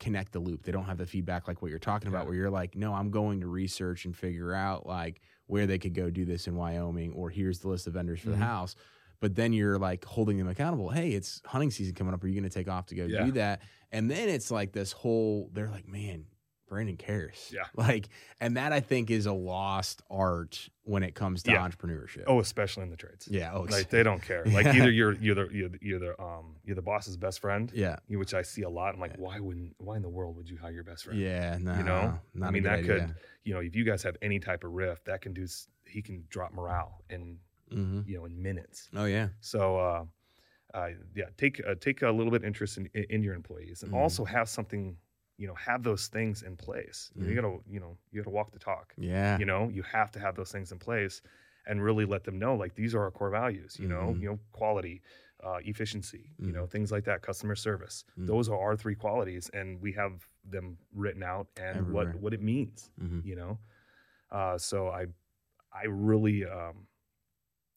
connect 0.00 0.32
the 0.32 0.40
loop. 0.40 0.64
They 0.64 0.72
don't 0.72 0.84
have 0.84 0.98
the 0.98 1.06
feedback 1.06 1.48
like 1.48 1.62
what 1.62 1.70
you're 1.70 1.78
talking 1.78 2.08
about, 2.08 2.26
where 2.26 2.34
you're 2.34 2.50
like, 2.50 2.74
no, 2.74 2.92
I'm 2.92 3.10
going 3.10 3.40
to 3.40 3.46
research 3.46 4.04
and 4.04 4.14
figure 4.14 4.52
out 4.52 4.84
like 4.86 5.20
where 5.46 5.66
they 5.66 5.78
could 5.78 5.94
go 5.94 6.10
do 6.10 6.24
this 6.24 6.48
in 6.48 6.56
Wyoming, 6.56 7.12
or 7.12 7.30
here's 7.30 7.60
the 7.60 7.68
list 7.68 7.86
of 7.86 7.94
vendors 7.94 8.20
for 8.20 8.28
Mhm. 8.28 8.32
the 8.32 8.44
house. 8.44 8.74
But 9.20 9.34
then 9.34 9.54
you're 9.54 9.78
like 9.78 10.04
holding 10.04 10.36
them 10.36 10.48
accountable. 10.48 10.90
Hey, 10.90 11.12
it's 11.12 11.40
hunting 11.46 11.70
season 11.70 11.94
coming 11.94 12.12
up. 12.12 12.22
Are 12.22 12.26
you 12.28 12.34
going 12.38 12.50
to 12.50 12.54
take 12.54 12.68
off 12.68 12.86
to 12.86 12.94
go 12.94 13.06
Yeah. 13.06 13.24
do 13.24 13.30
that? 13.32 13.62
And 13.90 14.10
then 14.10 14.28
it's 14.28 14.50
like 14.50 14.72
this 14.72 14.92
whole. 14.92 15.48
They're 15.54 15.70
like, 15.70 15.88
man, 15.88 16.26
Brandon 16.68 16.96
cares. 16.96 17.50
Yeah. 17.54 17.62
Like, 17.76 18.08
and 18.40 18.56
that 18.56 18.72
I 18.72 18.80
think 18.80 19.10
is 19.10 19.26
a 19.26 19.32
lost 19.32 20.02
art 20.10 20.68
when 20.82 21.02
it 21.02 21.14
comes 21.14 21.42
to 21.44 21.52
Yeah. 21.52 21.66
entrepreneurship. 21.68 22.24
oh 22.26 22.40
especially 22.40 22.82
in 22.84 22.90
the 22.90 22.96
trades 22.96 23.28
yeah. 23.30 23.52
Oh, 23.54 23.62
like 23.70 23.88
they 23.90 24.02
don't 24.02 24.22
care. 24.22 24.44
Like 24.44 24.66
either 24.66 24.90
you're 24.90 25.12
you're 25.12 25.34
the 25.34 25.48
you're 25.52 25.68
the, 25.68 25.78
you're 25.80 25.98
the 25.98 26.20
um 26.20 26.56
you're 26.64 26.76
the 26.76 26.82
boss's 26.82 27.16
best 27.16 27.40
friend, 27.40 27.70
yeah. 27.74 27.96
which 28.08 28.34
I 28.34 28.42
see 28.42 28.62
a 28.62 28.68
lot. 28.70 28.94
I'm 28.94 29.00
like, 29.00 29.12
Yeah. 29.12 29.20
why 29.24 29.40
wouldn't 29.40 29.74
why 29.78 29.96
in 29.96 30.02
the 30.02 30.08
world 30.08 30.36
would 30.36 30.48
you 30.50 30.56
hire 30.58 30.72
your 30.72 30.84
best 30.84 31.04
friend? 31.04 31.18
Yeah. 31.20 31.58
No. 31.60 31.76
you 31.76 31.82
know, 31.84 32.18
not 32.34 32.48
I 32.48 32.50
mean 32.50 32.62
that 32.64 32.80
idea. 32.80 32.86
could 33.06 33.14
you 33.44 33.54
know 33.54 33.60
if 33.60 33.74
you 33.76 33.84
guys 33.84 34.02
have 34.02 34.16
any 34.22 34.38
type 34.40 34.64
of 34.64 34.72
rift, 34.72 35.04
that 35.06 35.20
can 35.22 35.32
do 35.32 35.46
he 35.86 36.02
can 36.02 36.24
drop 36.28 36.52
morale 36.52 37.02
in 37.10 37.38
Mhm. 37.72 38.06
you 38.06 38.16
know 38.16 38.24
in 38.26 38.40
minutes. 38.42 38.88
Oh 38.94 39.06
yeah. 39.06 39.28
So 39.40 39.78
uh, 39.78 40.04
uh 40.74 40.88
yeah, 41.14 41.26
take 41.36 41.60
uh, 41.66 41.74
take 41.80 42.02
a 42.02 42.10
little 42.10 42.30
bit 42.32 42.44
interest 42.44 42.76
in 42.76 42.86
in 42.94 43.22
your 43.22 43.34
employees, 43.34 43.82
and 43.82 43.92
Mhm. 43.92 43.96
also 43.96 44.24
have 44.24 44.48
something 44.48 44.96
you 45.38 45.46
know 45.46 45.54
have 45.54 45.82
those 45.82 46.06
things 46.08 46.42
in 46.42 46.56
place. 46.56 47.10
You, 47.14 47.26
you 47.28 47.34
gotta 47.34 47.58
you 47.68 47.80
know 47.80 47.96
you 48.10 48.20
gotta 48.22 48.30
walk 48.34 48.52
the 48.52 48.58
talk. 48.58 48.94
Yeah. 48.96 49.38
You 49.38 49.44
know 49.46 49.68
you 49.68 49.82
have 49.82 50.10
to 50.12 50.20
have 50.20 50.34
those 50.36 50.50
things 50.52 50.72
in 50.72 50.78
place. 50.78 51.22
And 51.68 51.82
really 51.82 52.04
let 52.04 52.22
them 52.22 52.38
know, 52.38 52.54
like 52.54 52.76
these 52.76 52.94
are 52.94 53.02
our 53.02 53.10
core 53.10 53.28
values. 53.28 53.76
You 53.80 53.88
know, 53.88 54.14
Mhm. 54.14 54.20
you 54.20 54.28
know, 54.28 54.38
quality, 54.52 55.02
uh, 55.42 55.58
efficiency, 55.64 56.30
you 56.38 56.52
know, 56.52 56.64
things 56.64 56.92
like 56.92 57.02
that, 57.06 57.22
customer 57.22 57.56
service. 57.56 58.04
Mm. 58.16 58.28
Those 58.28 58.48
are 58.48 58.56
our 58.56 58.76
three 58.76 58.94
qualities, 58.94 59.50
and 59.52 59.80
we 59.80 59.90
have 59.94 60.28
them 60.44 60.78
written 60.94 61.24
out 61.24 61.48
and 61.56 61.78
Everywhere. 61.78 62.12
what 62.12 62.20
what 62.22 62.34
it 62.34 62.40
means. 62.40 62.88
Mhm. 63.02 63.24
You 63.24 63.34
know, 63.34 63.58
uh, 64.30 64.58
so 64.58 64.88
I 64.90 65.06
I 65.72 65.86
really 65.88 66.44
um, 66.46 66.86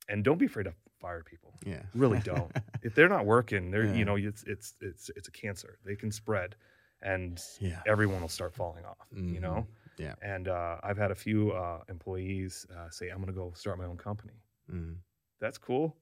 and 0.08 0.24
don't 0.24 0.38
be 0.38 0.46
afraid 0.46 0.66
to 0.66 0.74
fire 1.00 1.24
people. 1.24 1.56
Yeah. 1.66 1.82
Really 1.96 2.20
don't. 2.34 2.52
if 2.84 2.94
they're 2.94 3.10
not 3.10 3.26
working, 3.26 3.72
they're 3.72 3.86
Yeah. 3.86 3.96
you 3.96 4.06
know 4.06 4.18
it's 4.18 4.44
it's 4.44 4.76
it's 4.82 5.10
it's 5.16 5.28
a 5.28 5.32
cancer. 5.32 5.80
They 5.84 5.96
can 5.96 6.12
spread, 6.12 6.56
and 7.02 7.42
yeah. 7.60 7.82
everyone 7.88 8.22
will 8.22 8.28
start 8.28 8.54
falling 8.54 8.86
off. 8.86 9.08
You 9.12 9.22
Mhm. 9.40 9.42
know. 9.42 9.68
Yeah. 9.98 10.16
And 10.22 10.48
uh, 10.48 10.78
I've 10.82 10.98
had 10.98 11.12
a 11.12 11.16
few 11.16 11.52
uh, 11.52 11.84
employees 11.90 12.66
uh, 12.76 12.90
say, 12.90 13.10
"I'm 13.10 13.18
going 13.18 13.28
to 13.28 13.34
go 13.34 13.52
start 13.56 13.78
my 13.78 13.86
own 13.86 13.98
company." 13.98 14.34
Mhm. 14.72 14.96
That's 15.42 15.58
cool. 15.58 15.96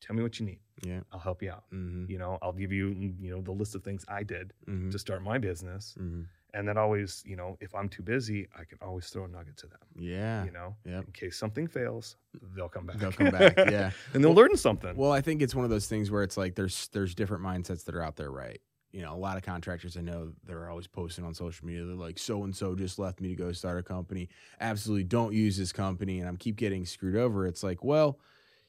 Tell 0.00 0.14
me 0.16 0.22
what 0.22 0.38
you 0.38 0.46
need. 0.46 0.60
Yeah. 0.82 1.00
I'll 1.12 1.20
help 1.20 1.42
you 1.42 1.50
out. 1.50 1.64
Mhm. 1.72 2.08
You 2.10 2.18
know, 2.18 2.38
I'll 2.42 2.52
give 2.52 2.72
you 2.72 2.88
you 2.88 3.30
know 3.30 3.40
the 3.40 3.52
list 3.52 3.74
of 3.74 3.82
things 3.84 4.04
I 4.08 4.22
did 4.24 4.52
Mhm. 4.66 4.90
to 4.90 4.98
start 4.98 5.22
my 5.22 5.38
business, 5.38 5.94
Mhm. 5.98 6.26
and 6.54 6.68
then 6.68 6.76
always 6.76 7.22
you 7.24 7.36
know 7.36 7.56
if 7.60 7.74
I'm 7.74 7.88
too 7.88 8.02
busy, 8.02 8.48
I 8.54 8.64
can 8.64 8.78
always 8.82 9.08
throw 9.10 9.24
a 9.24 9.28
nugget 9.28 9.56
to 9.58 9.66
them. 9.68 9.80
Yeah. 9.94 10.44
You 10.44 10.50
know, 10.50 10.76
Yep. 10.84 11.04
in 11.06 11.12
case 11.12 11.36
something 11.38 11.66
fails, 11.68 12.16
they'll 12.54 12.68
come 12.68 12.86
back. 12.86 12.96
They'll 12.98 13.12
come 13.12 13.30
back. 13.30 13.56
Yeah. 13.72 13.92
and 14.12 14.22
they'll 14.24 14.34
learn 14.34 14.56
something. 14.56 14.96
Well, 14.96 15.12
I 15.12 15.20
think 15.22 15.40
it's 15.40 15.54
one 15.54 15.64
of 15.64 15.70
those 15.70 15.86
things 15.88 16.10
where 16.10 16.22
it's 16.24 16.36
like 16.36 16.56
there's 16.56 16.88
there's 16.88 17.14
different 17.14 17.42
mindsets 17.44 17.84
that 17.84 17.94
are 17.94 18.02
out 18.02 18.16
there, 18.16 18.30
right? 18.30 18.60
You 18.96 19.02
know, 19.02 19.12
a 19.12 19.16
lot 19.28 19.36
of 19.36 19.42
contractors 19.42 19.98
I 19.98 20.00
know 20.00 20.32
they're 20.46 20.70
always 20.70 20.86
posting 20.86 21.22
on 21.22 21.34
social 21.34 21.66
media. 21.66 21.84
They're 21.84 21.94
like, 21.94 22.18
so 22.18 22.44
and 22.44 22.56
so 22.56 22.74
just 22.74 22.98
left 22.98 23.20
me 23.20 23.28
to 23.28 23.34
go 23.34 23.52
start 23.52 23.78
a 23.78 23.82
company. 23.82 24.30
Absolutely 24.58 25.04
don't 25.04 25.34
use 25.34 25.58
this 25.58 25.70
company. 25.70 26.18
And 26.20 26.26
I'm 26.26 26.38
keep 26.38 26.56
getting 26.56 26.86
screwed 26.86 27.14
over. 27.14 27.46
It's 27.46 27.62
like, 27.62 27.84
well, 27.84 28.18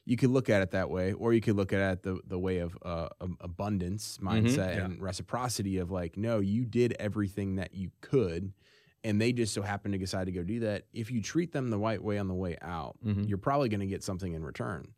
you 0.04 0.18
could 0.18 0.28
look 0.28 0.50
at 0.50 0.60
it 0.60 0.72
that 0.72 0.90
way, 0.90 1.14
or 1.14 1.32
you 1.32 1.40
could 1.40 1.56
look 1.56 1.72
at 1.72 1.80
it 1.92 2.02
the, 2.02 2.20
the 2.26 2.38
way 2.38 2.58
of 2.58 2.76
uh, 2.82 3.08
abundance 3.40 4.18
mindset 4.22 4.76
yeah. 4.76 4.84
and 4.84 5.00
reciprocity 5.00 5.78
of 5.78 5.90
like, 5.90 6.18
no, 6.18 6.40
you 6.40 6.66
did 6.66 6.94
everything 7.00 7.56
that 7.56 7.72
you 7.72 7.90
could. 8.02 8.52
And 9.04 9.18
they 9.18 9.32
just 9.32 9.54
so 9.54 9.62
happen 9.62 9.92
to 9.92 9.98
decide 9.98 10.26
to 10.26 10.32
go 10.32 10.42
do 10.42 10.60
that. 10.60 10.84
If 10.92 11.10
you 11.10 11.22
treat 11.22 11.52
them 11.52 11.70
the 11.70 11.78
right 11.78 12.02
way 12.02 12.18
on 12.18 12.28
the 12.28 12.34
way 12.34 12.58
out, 12.60 12.96
Mhm. 13.02 13.26
you're 13.28 13.38
probably 13.38 13.70
going 13.70 13.80
to 13.80 13.86
get 13.86 14.02
something 14.04 14.34
in 14.34 14.44
return. 14.44 14.88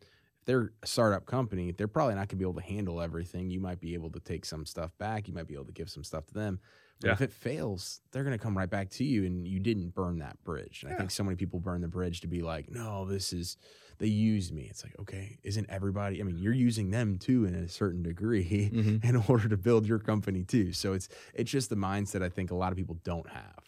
They're 0.50 0.72
a 0.82 0.86
startup 0.88 1.26
company, 1.26 1.70
they're 1.70 1.86
probably 1.86 2.16
not 2.16 2.22
going 2.22 2.28
to 2.30 2.36
be 2.36 2.42
able 2.44 2.54
to 2.60 2.66
handle 2.66 3.00
everything. 3.00 3.50
You 3.50 3.60
might 3.60 3.78
be 3.80 3.94
able 3.94 4.10
to 4.10 4.18
take 4.18 4.44
some 4.44 4.66
stuff 4.66 4.90
back. 4.98 5.28
You 5.28 5.34
might 5.34 5.46
be 5.46 5.54
able 5.54 5.66
to 5.66 5.72
give 5.72 5.88
some 5.88 6.02
stuff 6.02 6.26
to 6.26 6.34
them. 6.34 6.58
But 7.00 7.06
Yeah. 7.06 7.12
if 7.12 7.20
it 7.20 7.30
fails, 7.32 8.00
they're 8.10 8.24
going 8.24 8.36
to 8.36 8.42
come 8.42 8.58
right 8.58 8.68
back 8.68 8.90
to 8.90 9.04
you, 9.04 9.24
and 9.24 9.46
you 9.46 9.60
didn't 9.60 9.94
burn 9.94 10.18
that 10.18 10.42
bridge. 10.42 10.82
And 10.82 10.92
I 10.92 10.96
think 10.96 11.12
so 11.12 11.22
many 11.22 11.36
people 11.36 11.60
burn 11.60 11.82
the 11.82 11.86
bridge 11.88 12.20
to 12.22 12.26
be 12.26 12.42
like, 12.42 12.68
no, 12.68 13.06
this 13.06 13.32
is 13.32 13.58
they 13.98 14.08
used 14.08 14.52
me. 14.52 14.62
It's 14.68 14.82
like, 14.82 14.98
okay, 14.98 15.38
isn't 15.44 15.70
everybody? 15.70 16.20
I 16.20 16.24
mean, 16.24 16.38
you're 16.38 16.52
using 16.52 16.90
them 16.90 17.16
too 17.16 17.44
in 17.44 17.54
a 17.54 17.68
certain 17.68 18.02
degree 18.02 18.70
Mhm. 18.74 19.04
in 19.04 19.16
order 19.28 19.48
to 19.48 19.56
build 19.56 19.86
your 19.86 20.00
company 20.00 20.42
too. 20.42 20.72
So 20.72 20.94
it's 20.94 21.08
it's 21.32 21.50
just 21.50 21.70
the 21.70 21.76
mindset 21.76 22.22
I 22.24 22.28
think 22.28 22.50
a 22.50 22.56
lot 22.56 22.72
of 22.72 22.76
people 22.76 22.98
don't 23.04 23.28
have. 23.28 23.60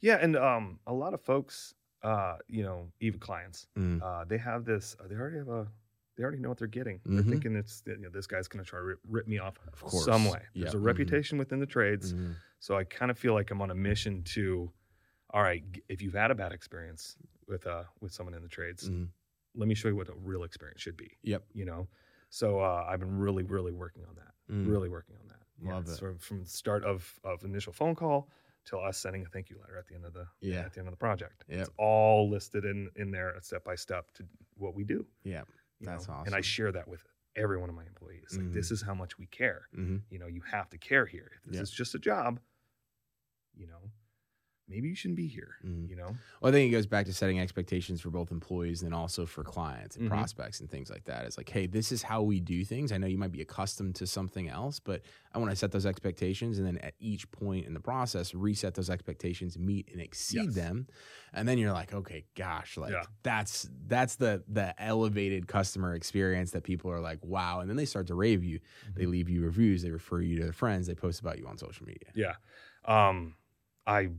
Yeah, 0.00 0.18
and 0.22 0.36
um, 0.36 0.78
a 0.86 0.92
lot 0.94 1.14
of 1.14 1.20
folks, 1.22 1.74
uh, 2.04 2.36
you 2.46 2.62
know, 2.62 2.92
even 3.00 3.18
clients, 3.18 3.66
Mm. 3.76 4.00
uh, 4.00 4.24
they 4.24 4.38
have 4.38 4.64
this. 4.64 4.94
They 5.08 5.16
already 5.16 5.38
have 5.38 5.48
a. 5.48 5.66
They 6.18 6.24
already 6.24 6.40
know 6.40 6.48
what 6.48 6.58
they're 6.58 6.66
getting. 6.66 7.00
They're 7.06 7.22
thinking 7.22 7.54
it's 7.54 7.80
you 7.86 7.96
know 7.96 8.08
this 8.10 8.26
guy's 8.26 8.48
going 8.48 8.62
to 8.62 8.68
try 8.68 8.80
to 8.80 8.84
rip, 8.84 8.98
rip 9.08 9.28
me 9.28 9.38
off 9.38 9.56
Of 9.72 9.80
course. 9.80 10.04
some 10.04 10.24
way. 10.24 10.42
Yeah. 10.52 10.64
There's 10.64 10.74
a 10.74 10.78
Mhm. 10.78 10.84
reputation 10.84 11.38
within 11.38 11.60
the 11.60 11.66
trades, 11.66 12.12
Mhm. 12.12 12.34
so 12.58 12.76
I 12.76 12.82
kind 12.82 13.12
of 13.12 13.16
feel 13.18 13.34
like 13.34 13.52
I'm 13.52 13.62
on 13.62 13.70
a 13.70 13.74
mission 13.74 14.24
to. 14.34 14.72
All 15.30 15.42
right, 15.42 15.62
if 15.88 16.02
you've 16.02 16.14
had 16.14 16.30
a 16.32 16.34
bad 16.34 16.52
experience 16.52 17.16
with 17.46 17.66
uh 17.68 17.84
with 18.00 18.12
someone 18.12 18.34
in 18.34 18.42
the 18.42 18.48
trades, 18.48 18.90
Mhm. 18.90 19.10
let 19.54 19.68
me 19.68 19.74
show 19.74 19.86
you 19.88 19.94
what 19.94 20.08
a 20.08 20.14
real 20.14 20.42
experience 20.42 20.80
should 20.80 20.96
be. 20.96 21.16
Yep. 21.22 21.44
You 21.52 21.66
know, 21.66 21.88
so 22.30 22.58
uh, 22.58 22.84
I've 22.88 22.98
been 22.98 23.16
really, 23.18 23.44
really 23.44 23.72
working 23.72 24.04
on 24.06 24.16
that. 24.16 24.34
Mm. 24.50 24.66
Really 24.68 24.88
working 24.88 25.14
on 25.20 25.28
that. 25.28 25.42
Love 25.60 25.84
it. 25.86 25.90
So 25.90 26.16
from 26.18 26.40
the 26.42 26.48
start 26.48 26.82
of 26.82 27.20
of 27.22 27.44
initial 27.44 27.72
phone 27.72 27.94
call 27.94 28.28
till 28.64 28.80
us 28.80 28.98
sending 28.98 29.24
a 29.24 29.28
thank 29.28 29.50
you 29.50 29.58
letter 29.60 29.76
at 29.78 29.86
the 29.86 29.94
end 29.94 30.04
of 30.04 30.14
the 30.14 30.26
Yeah. 30.40 30.62
at 30.66 30.72
the 30.72 30.80
end 30.80 30.88
of 30.88 30.92
the 30.92 30.98
project. 30.98 31.44
Yep. 31.48 31.60
It's 31.60 31.70
all 31.76 32.28
listed 32.28 32.64
in 32.64 32.90
in 32.96 33.12
there 33.12 33.38
step 33.40 33.62
by 33.64 33.76
step 33.76 34.10
to 34.12 34.26
what 34.56 34.74
we 34.74 34.82
do. 34.84 35.06
Yeah. 35.22 35.44
That's 35.86 36.08
know? 36.08 36.22
And 36.26 36.34
I 36.34 36.40
share 36.40 36.72
that 36.72 36.88
with 36.88 37.04
every 37.36 37.58
one 37.58 37.68
of 37.68 37.74
my 37.76 37.84
employees. 37.86 38.34
Like 38.36 38.46
Mhm. 38.46 38.52
this 38.54 38.70
is 38.70 38.82
how 38.82 38.94
much 38.94 39.18
we 39.18 39.26
care. 39.26 39.68
hmm 39.72 39.98
You 40.10 40.18
know, 40.18 40.26
you 40.26 40.42
have 40.42 40.68
to 40.70 40.78
care 40.78 41.06
here. 41.06 41.30
If 41.36 41.44
this 41.44 41.54
Yep. 41.54 41.62
is 41.62 41.70
just 41.70 41.94
a 41.94 41.98
job, 41.98 42.40
you 43.54 43.66
know, 43.66 43.90
maybe 44.68 44.88
you 44.88 44.94
shouldn't 44.94 45.16
be 45.16 45.28
here. 45.28 45.56
Mhm. 45.64 45.88
You 45.88 45.96
know, 45.96 46.18
Well, 46.40 46.50
I 46.50 46.52
think 46.52 46.68
it 46.68 46.72
goes 46.72 46.86
back 46.86 47.06
to 47.06 47.12
setting 47.12 47.40
expectations 47.40 48.00
for 48.00 48.10
both 48.10 48.30
employees 48.30 48.82
and 48.82 48.94
also 48.94 49.26
for 49.26 49.42
clients 49.42 49.96
and 49.96 50.04
Mhm. 50.04 50.06
prospects 50.06 50.60
and 50.60 50.70
things 50.70 50.88
like 50.88 51.04
that. 51.04 51.24
It's 51.24 51.36
like, 51.36 51.48
hey, 51.48 51.66
this 51.66 51.90
is 51.90 52.02
how 52.04 52.22
we 52.22 52.38
do 52.40 52.64
things. 52.64 52.92
I 52.92 52.98
know 52.98 53.08
you 53.08 53.18
might 53.18 53.32
be 53.32 53.40
accustomed 53.40 53.96
to 53.96 54.06
something 54.06 54.48
else, 54.48 54.78
but 54.78 55.02
I 55.32 55.38
want 55.38 55.50
to 55.50 55.56
set 55.56 55.72
those 55.72 55.86
expectations 55.86 56.58
and 56.58 56.66
then 56.66 56.78
at 56.78 56.94
each 57.00 57.28
point 57.32 57.66
in 57.66 57.74
the 57.74 57.80
process, 57.80 58.34
reset 58.34 58.74
those 58.74 58.88
expectations, 58.90 59.58
meet 59.58 59.90
and 59.90 60.00
exceed 60.00 60.54
Yes. 60.54 60.54
them. 60.54 60.86
And 61.32 61.48
then 61.48 61.58
you're 61.58 61.72
like, 61.72 61.92
okay, 61.92 62.26
gosh, 62.36 62.76
like 62.76 62.98
Yeah. 62.98 63.04
that's 63.24 63.68
that's 63.86 64.16
the 64.16 64.44
the 64.46 64.80
elevated 64.80 65.48
customer 65.48 65.94
experience 65.94 66.52
that 66.52 66.62
people 66.62 66.90
are 66.90 67.00
like, 67.00 67.24
wow. 67.24 67.60
And 67.60 67.68
then 67.68 67.76
they 67.76 67.84
start 67.86 68.06
to 68.08 68.14
rave 68.14 68.44
you. 68.44 68.60
They 68.94 69.06
Mm-hmm. 69.06 69.06
leave 69.06 69.28
you 69.28 69.42
reviews, 69.44 69.82
they 69.82 69.90
refer 69.90 70.20
you 70.20 70.36
to 70.36 70.42
their 70.44 70.52
friends, 70.52 70.86
they 70.86 70.94
post 70.94 71.20
about 71.20 71.38
you 71.38 71.46
on 71.48 71.58
social 71.58 71.86
media. 71.86 72.12
yeah. 72.14 72.34
Um, 72.84 73.36
I 73.86 74.10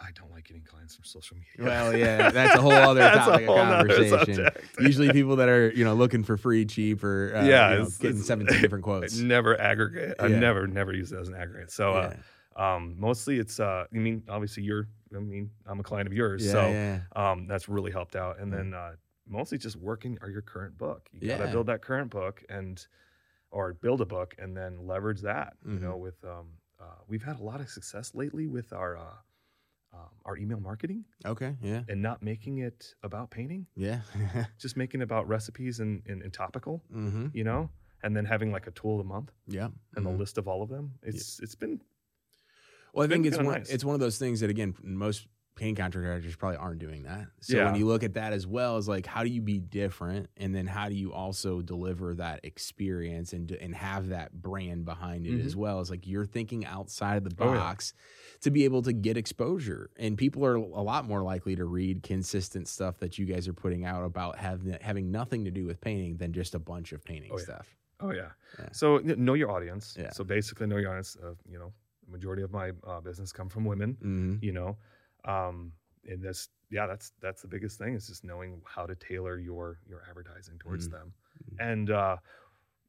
I 0.00 0.10
don't 0.12 0.30
like 0.30 0.44
getting 0.44 0.62
clients 0.62 0.94
from 0.94 1.04
social 1.04 1.36
media. 1.36 1.50
Well, 1.66 1.96
yeah, 1.96 2.30
that's 2.30 2.54
a 2.54 2.60
whole 2.60 2.72
other 2.72 3.00
topic 3.10 3.46
whole 3.46 3.58
of 3.58 3.68
conversation. 3.88 4.48
Usually, 4.78 5.10
people 5.12 5.36
that 5.36 5.48
are 5.48 5.70
you 5.70 5.84
know 5.84 5.94
looking 5.94 6.22
for 6.24 6.36
free, 6.36 6.64
cheap, 6.66 7.02
or 7.02 7.34
uh, 7.34 7.44
Yeah, 7.44 7.70
you 7.70 7.74
know, 7.76 7.82
it's- 7.82 7.96
getting 7.98 8.16
it's- 8.16 8.26
seventeen 8.26 8.60
different 8.60 8.84
quotes. 8.84 9.18
I 9.18 9.22
never 9.24 9.60
aggregate. 9.60 10.14
I 10.20 10.28
never 10.28 10.66
never 10.66 10.92
use 10.94 11.10
it 11.12 11.18
as 11.18 11.28
an 11.28 11.34
aggregate. 11.34 11.70
So 11.72 11.92
uh, 11.94 12.14
um, 12.62 12.94
mostly 12.98 13.38
it's 13.38 13.58
uh, 13.60 13.84
I 13.92 13.96
mean, 13.96 14.22
obviously 14.28 14.62
you're. 14.62 14.86
I 15.14 15.18
mean, 15.20 15.50
I'm 15.66 15.80
a 15.80 15.82
client 15.82 16.06
of 16.06 16.12
yours, 16.12 16.44
yeah, 16.44 16.52
so 16.52 16.68
yeah. 16.68 17.00
um, 17.16 17.46
that's 17.48 17.66
really 17.68 17.90
helped 17.90 18.14
out. 18.14 18.38
And 18.40 18.50
Yeah. 18.52 18.56
then 18.58 18.74
uh, 18.74 18.92
mostly 19.26 19.56
just 19.58 19.76
working 19.76 20.18
or 20.20 20.28
your 20.30 20.42
current 20.42 20.76
book. 20.76 21.08
You 21.12 21.28
gotta 21.28 21.44
Yeah. 21.46 21.50
build 21.52 21.66
that 21.68 21.80
current 21.82 22.10
book 22.10 22.44
and 22.50 22.86
or 23.50 23.72
build 23.72 24.02
a 24.02 24.06
book 24.06 24.34
and 24.38 24.54
then 24.54 24.86
leverage 24.86 25.22
that. 25.22 25.54
You 25.64 25.72
Mhm. 25.78 25.80
know, 25.80 25.96
with 25.96 26.22
um, 26.24 26.48
uh, 26.78 26.84
we've 27.08 27.22
had 27.22 27.40
a 27.40 27.42
lot 27.42 27.60
of 27.60 27.68
success 27.70 28.14
lately 28.14 28.46
with 28.46 28.72
our 28.74 28.98
uh, 28.98 29.16
um, 29.92 30.10
our 30.24 30.36
email 30.36 30.60
marketing 30.60 31.04
Okay, 31.24 31.56
yeah, 31.62 31.82
and 31.88 32.00
not 32.02 32.22
making 32.22 32.58
it 32.58 32.94
about 33.02 33.30
painting, 33.30 33.66
yeah. 33.76 34.00
just 34.58 34.76
making 34.76 35.00
it 35.00 35.04
about 35.04 35.26
recipes 35.28 35.80
and, 35.80 36.02
and, 36.06 36.22
and 36.22 36.32
topical. 36.32 36.82
mm-hmm. 36.94 37.26
You 37.32 37.44
know, 37.44 37.70
and 38.02 38.16
then 38.16 38.24
having 38.24 38.52
like 38.52 38.66
a 38.66 38.70
tool 38.72 39.00
of 39.00 39.06
the 39.06 39.08
month 39.14 39.30
Yeah, 39.46 39.68
and 39.96 40.04
mhm. 40.04 40.10
the 40.12 40.16
list 40.18 40.38
of 40.38 40.46
all 40.48 40.62
of 40.62 40.68
them. 40.68 40.92
It's 41.02 41.40
it's 41.40 41.54
been 41.54 41.80
Well, 42.92 43.04
I 43.06 43.08
think 43.08 43.26
it's 43.26 43.36
one. 43.36 43.46
nice. 43.46 43.70
It's 43.70 43.84
one 43.84 43.94
of 43.94 44.00
those 44.00 44.18
things 44.18 44.40
that 44.40 44.50
again, 44.50 44.74
most 44.82 45.26
paint 45.58 45.76
contractors 45.76 46.36
probably 46.36 46.56
aren't 46.56 46.78
doing 46.78 47.02
that. 47.02 47.26
So 47.40 47.64
when 47.64 47.74
you 47.74 47.86
look 47.86 48.02
at 48.04 48.14
that 48.14 48.32
as 48.32 48.46
well, 48.46 48.76
is 48.76 48.88
like 48.88 49.04
how 49.06 49.22
do 49.24 49.28
you 49.28 49.40
be 49.42 49.58
different, 49.58 50.28
and 50.36 50.54
then 50.54 50.66
how 50.66 50.88
do 50.88 50.94
you 50.94 51.12
also 51.12 51.60
deliver 51.60 52.14
that 52.14 52.40
experience 52.44 53.32
and 53.32 53.50
and 53.50 53.74
have 53.74 54.08
that 54.10 54.32
brand 54.32 54.84
behind 54.84 55.26
it 55.26 55.40
as 55.44 55.56
well? 55.56 55.80
Is 55.80 55.90
like 55.90 56.06
you're 56.06 56.24
thinking 56.26 56.64
outside 56.64 57.16
of 57.16 57.24
the 57.24 57.30
Mm-hmm. 57.30 57.42
Oh, 57.42 57.52
yeah. 57.52 57.58
box 57.60 57.92
to 58.40 58.50
be 58.50 58.64
able 58.64 58.82
to 58.82 58.92
get 58.92 59.16
exposure, 59.16 59.90
and 59.96 60.16
people 60.16 60.44
are 60.46 60.54
a 60.54 60.60
lot 60.82 61.04
more 61.06 61.22
likely 61.22 61.56
to 61.56 61.64
read 61.64 62.02
consistent 62.02 62.68
stuff 62.68 62.98
that 62.98 63.18
you 63.18 63.26
guys 63.26 63.46
are 63.48 63.52
putting 63.52 63.84
out 63.84 64.04
about 64.04 64.38
having 64.38 64.76
having 64.80 65.10
nothing 65.10 65.44
to 65.44 65.50
do 65.50 65.66
with 65.66 65.80
painting 65.80 66.16
than 66.16 66.32
just 66.32 66.54
a 66.54 66.58
bunch 66.58 66.92
of 66.92 67.04
painting 67.04 67.30
Oh, 67.32 67.38
yeah. 67.38 67.44
stuff. 67.44 67.76
Oh 68.00 68.10
yeah. 68.12 68.28
Yeah. 68.60 68.68
So 68.72 68.98
know 68.98 69.34
your 69.34 69.50
audience. 69.50 69.96
Yeah. 69.98 70.10
So 70.12 70.22
basically, 70.24 70.66
know 70.68 70.76
your 70.76 70.90
audience. 70.90 71.16
Uh, 71.22 71.34
you 71.50 71.58
know, 71.58 71.72
the 72.06 72.12
majority 72.12 72.42
of 72.42 72.52
my 72.52 72.70
uh, 72.86 73.00
business 73.00 73.32
come 73.32 73.48
from 73.48 73.64
women. 73.64 73.96
hmm 74.00 74.36
You 74.40 74.52
know, 74.52 74.76
um, 75.24 75.72
and 76.08 76.22
that's 76.22 76.48
yeah, 76.70 76.86
that's 76.86 77.12
that's 77.20 77.42
the 77.42 77.48
biggest 77.48 77.78
thing 77.78 77.94
is 77.94 78.06
just 78.06 78.24
knowing 78.24 78.60
how 78.64 78.86
to 78.86 78.94
tailor 78.94 79.38
your 79.38 79.78
your 79.88 80.02
advertising 80.08 80.58
towards 80.58 80.88
Mhm. 80.88 80.92
them. 80.92 81.12
Mhm. 81.54 81.70
And 81.72 81.90
uh, 81.90 82.16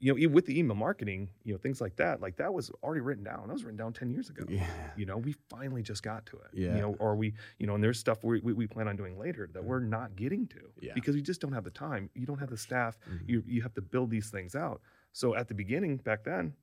you 0.02 0.14
know, 0.16 0.30
with 0.30 0.46
the 0.46 0.58
email 0.58 0.76
marketing, 0.78 1.30
you 1.44 1.54
know, 1.54 1.58
things 1.58 1.82
like 1.82 1.98
that, 1.98 2.22
like 2.22 2.38
that 2.38 2.54
was 2.54 2.70
already 2.84 3.02
written 3.02 3.24
down. 3.24 3.48
That 3.48 3.54
was 3.54 3.66
written 3.66 3.78
down 3.78 3.92
ten 3.92 4.10
years 4.10 4.30
ago. 4.30 4.46
Yeah. 4.48 4.66
You 4.96 5.06
know, 5.06 5.18
we 5.18 5.34
finally 5.50 5.84
just 5.84 6.04
got 6.04 6.26
to 6.28 6.38
it. 6.38 6.52
Yeah. 6.54 6.76
You 6.76 6.82
know, 6.82 6.96
or 7.00 7.16
we, 7.18 7.34
you 7.58 7.68
know, 7.68 7.76
and 7.76 7.84
there's 7.84 8.00
stuff 8.00 8.24
we, 8.24 8.40
we, 8.40 8.54
we 8.54 8.66
plan 8.68 8.88
on 8.88 8.96
doing 8.96 9.20
later 9.20 9.50
that 9.54 9.62
we're 9.64 9.82
not 9.82 10.16
getting 10.16 10.48
to 10.48 10.72
Yeah. 10.80 10.94
because 10.94 11.16
we 11.16 11.22
just 11.22 11.42
don't 11.42 11.52
have 11.52 11.66
the 11.66 11.70
time. 11.72 12.10
You 12.16 12.26
don't 12.26 12.40
have 12.40 12.50
the 12.50 12.58
staff 12.58 12.98
Mhm. 13.10 13.28
you 13.28 13.44
you 13.46 13.62
have 13.62 13.74
to 13.74 13.82
build 13.82 14.10
these 14.10 14.30
things 14.30 14.56
out. 14.56 14.82
So 15.12 15.36
at 15.36 15.48
the 15.50 15.54
beginning, 15.54 15.98
back 15.98 16.24
then, 16.24 16.54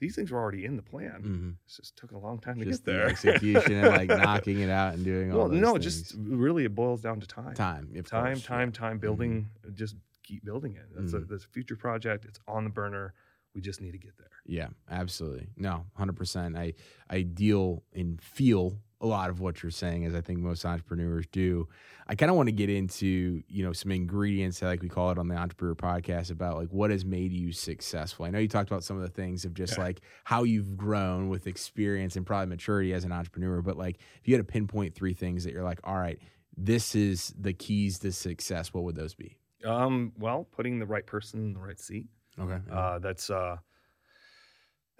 these 0.00 0.16
things 0.16 0.30
were 0.32 0.38
already 0.40 0.64
in 0.64 0.76
the 0.76 0.82
plan. 0.82 1.22
Mhm. 1.22 1.50
It 1.52 1.76
just 1.76 1.96
took 1.96 2.10
a 2.12 2.18
long 2.18 2.38
time 2.40 2.58
to 2.58 2.64
get 2.64 2.84
the 2.84 2.90
there. 2.92 3.06
execution 3.08 3.72
and 3.74 3.88
like 3.88 4.08
knocking 4.26 4.58
it 4.60 4.70
out 4.70 4.94
and 4.94 5.04
doing 5.04 5.30
all 5.32 5.38
well, 5.40 5.48
no, 5.48 5.72
things. 5.74 5.84
just 5.84 6.14
really 6.18 6.64
it 6.64 6.74
boils 6.74 7.02
down 7.02 7.20
to 7.20 7.26
time. 7.26 7.54
time, 7.54 7.88
time, 8.04 8.34
course, 8.34 8.42
time, 8.44 8.68
yeah. 8.68 8.72
time. 8.80 8.98
Building, 8.98 9.48
just 9.74 9.94
keep 10.22 10.44
building 10.44 10.74
it. 10.74 10.86
That's 10.96 11.12
a 11.12 11.20
Mhm. 11.20 11.28
that's 11.28 11.44
a 11.44 11.48
future 11.48 11.76
project. 11.76 12.24
It's 12.24 12.40
on 12.48 12.64
the 12.64 12.70
burner. 12.70 13.14
We 13.54 13.60
just 13.60 13.80
need 13.80 13.92
to 13.92 13.98
get 13.98 14.16
there. 14.16 14.30
Yeah, 14.46 14.68
absolutely. 14.88 15.48
No, 15.56 15.86
hundred 15.94 16.16
percent. 16.16 16.56
I 16.56 16.74
I 17.08 17.22
deal 17.22 17.82
and 17.92 18.20
feel 18.22 18.78
a 19.00 19.06
lot 19.06 19.30
of 19.30 19.40
what 19.40 19.62
you're 19.62 19.70
saying, 19.70 20.04
as 20.04 20.14
I 20.14 20.20
think 20.20 20.40
most 20.40 20.64
entrepreneurs 20.64 21.26
do. 21.32 21.68
I 22.06 22.14
kind 22.14 22.28
of 22.28 22.36
want 22.36 22.48
to 22.48 22.52
get 22.52 22.68
into 22.68 23.42
you 23.48 23.64
know 23.64 23.72
some 23.72 23.90
ingredients, 23.92 24.60
like 24.62 24.82
we 24.82 24.88
call 24.88 25.10
it 25.10 25.18
on 25.18 25.28
the 25.28 25.36
Entrepreneur 25.36 25.74
Podcast, 25.74 26.30
about 26.30 26.56
like 26.56 26.68
what 26.68 26.90
has 26.90 27.04
made 27.04 27.32
you 27.32 27.52
successful. 27.52 28.24
I 28.26 28.30
know 28.30 28.38
you 28.38 28.48
talked 28.48 28.70
about 28.70 28.84
some 28.84 28.96
of 28.96 29.02
the 29.02 29.08
things 29.08 29.44
of 29.44 29.54
just 29.54 29.76
Yeah. 29.78 29.84
like 29.84 30.00
how 30.24 30.42
you've 30.42 30.76
grown 30.76 31.28
with 31.28 31.46
experience 31.46 32.16
and 32.16 32.26
probably 32.26 32.46
maturity 32.48 32.92
as 32.92 33.04
an 33.04 33.12
entrepreneur. 33.12 33.62
But 33.62 33.76
like, 33.78 33.98
if 34.20 34.28
you 34.28 34.34
had 34.36 34.46
to 34.46 34.52
pinpoint 34.52 34.94
three 34.94 35.14
things 35.14 35.44
that 35.44 35.52
you're 35.52 35.64
like, 35.64 35.80
all 35.84 35.96
right, 35.96 36.18
this 36.56 36.94
is 36.94 37.32
the 37.40 37.52
keys 37.52 37.98
to 38.00 38.12
success. 38.12 38.74
What 38.74 38.84
would 38.84 38.96
those 38.96 39.14
be? 39.14 39.36
Um, 39.64 40.12
well, 40.18 40.46
putting 40.50 40.78
the 40.78 40.86
right 40.86 41.06
person 41.06 41.40
in 41.40 41.52
the 41.54 41.60
right 41.60 41.78
seat. 41.78 42.06
Okay. 42.38 42.58
Uh, 42.70 42.98
that's 42.98 43.30
uh, 43.30 43.56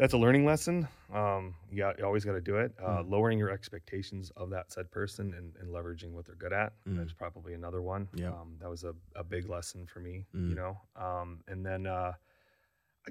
that's 0.00 0.14
a 0.14 0.19
learning 0.19 0.45
lesson. 0.47 0.88
Um, 1.12 1.54
you, 1.71 1.78
got, 1.78 1.99
you 1.99 2.04
always 2.04 2.25
got 2.25 2.33
to 2.33 2.40
do 2.40 2.57
it. 2.57 2.73
Uh, 2.83 2.99
Mm. 3.02 3.11
Lowering 3.11 3.38
your 3.38 3.50
expectations 3.50 4.30
of 4.37 4.50
that 4.50 4.73
said 4.73 4.90
person 4.90 5.35
and, 5.37 5.54
and 5.61 5.69
leveraging 5.71 6.12
what 6.12 6.25
they're 6.26 6.35
good 6.35 6.52
at. 6.52 6.73
Mm. 6.88 6.97
That's 6.99 7.12
probably 7.12 7.54
another 7.54 7.83
one. 7.83 8.09
Yep. 8.14 8.33
Um, 8.33 8.57
that 8.61 8.69
was 8.71 8.85
a, 8.85 8.95
a 9.14 9.23
big 9.23 9.49
lesson 9.49 9.87
for 9.87 10.00
me. 10.00 10.25
Mm. 10.35 10.49
You 10.50 10.54
know, 10.57 10.78
um, 10.97 11.40
and 11.49 11.64
then 11.64 11.87
uh, 11.87 12.12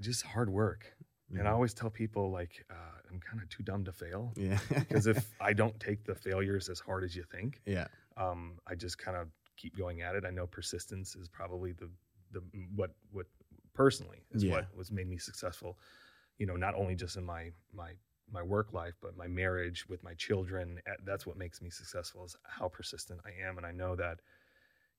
just 0.01 0.23
hard 0.23 0.49
work. 0.49 0.85
And 1.31 1.47
I 1.47 1.51
Mhm. 1.51 1.53
always 1.53 1.73
tell 1.75 1.91
people 1.91 2.31
like 2.31 2.65
uh, 2.71 2.97
I'm 3.09 3.19
kind 3.19 3.39
of 3.43 3.47
too 3.49 3.61
dumb 3.61 3.85
to 3.85 3.91
fail 3.91 4.33
yeah. 4.35 4.57
because 4.69 5.05
if 5.05 5.29
I 5.39 5.53
don't 5.53 5.79
take 5.79 6.03
the 6.03 6.15
failures 6.15 6.69
as 6.69 6.79
hard 6.79 7.03
as 7.03 7.15
you 7.15 7.23
think, 7.23 7.61
yeah. 7.67 7.87
um, 8.17 8.59
I 8.65 8.73
just 8.73 8.97
kind 8.97 9.15
of 9.15 9.27
keep 9.55 9.77
going 9.77 10.01
at 10.01 10.15
it. 10.15 10.25
I 10.25 10.31
know 10.31 10.47
persistence 10.47 11.15
is 11.15 11.27
probably 11.29 11.73
the 11.73 11.87
the 12.31 12.41
what 12.75 12.91
what 13.11 13.27
personally 13.75 14.23
is 14.31 14.43
Yeah. 14.43 14.53
what 14.55 14.75
was 14.75 14.91
made 14.91 15.07
me 15.07 15.17
successful. 15.19 15.77
You 16.39 16.47
know, 16.47 16.57
not 16.57 16.75
only 16.75 16.95
just 16.95 17.17
in 17.17 17.25
my 17.25 17.53
my 17.73 17.95
my 18.31 18.43
work 18.43 18.73
life, 18.73 18.95
but 19.01 19.17
my 19.17 19.27
marriage 19.27 19.87
with 19.89 20.03
my 20.03 20.15
children. 20.15 20.81
eh, 20.87 20.95
That's 21.05 21.27
what 21.27 21.37
makes 21.37 21.61
me 21.61 21.71
successful 21.71 22.25
is 22.25 22.35
how 22.45 22.69
persistent 22.69 23.21
I 23.25 23.31
am, 23.47 23.57
and 23.57 23.67
I 23.67 23.73
know 23.73 23.95
that, 23.97 24.21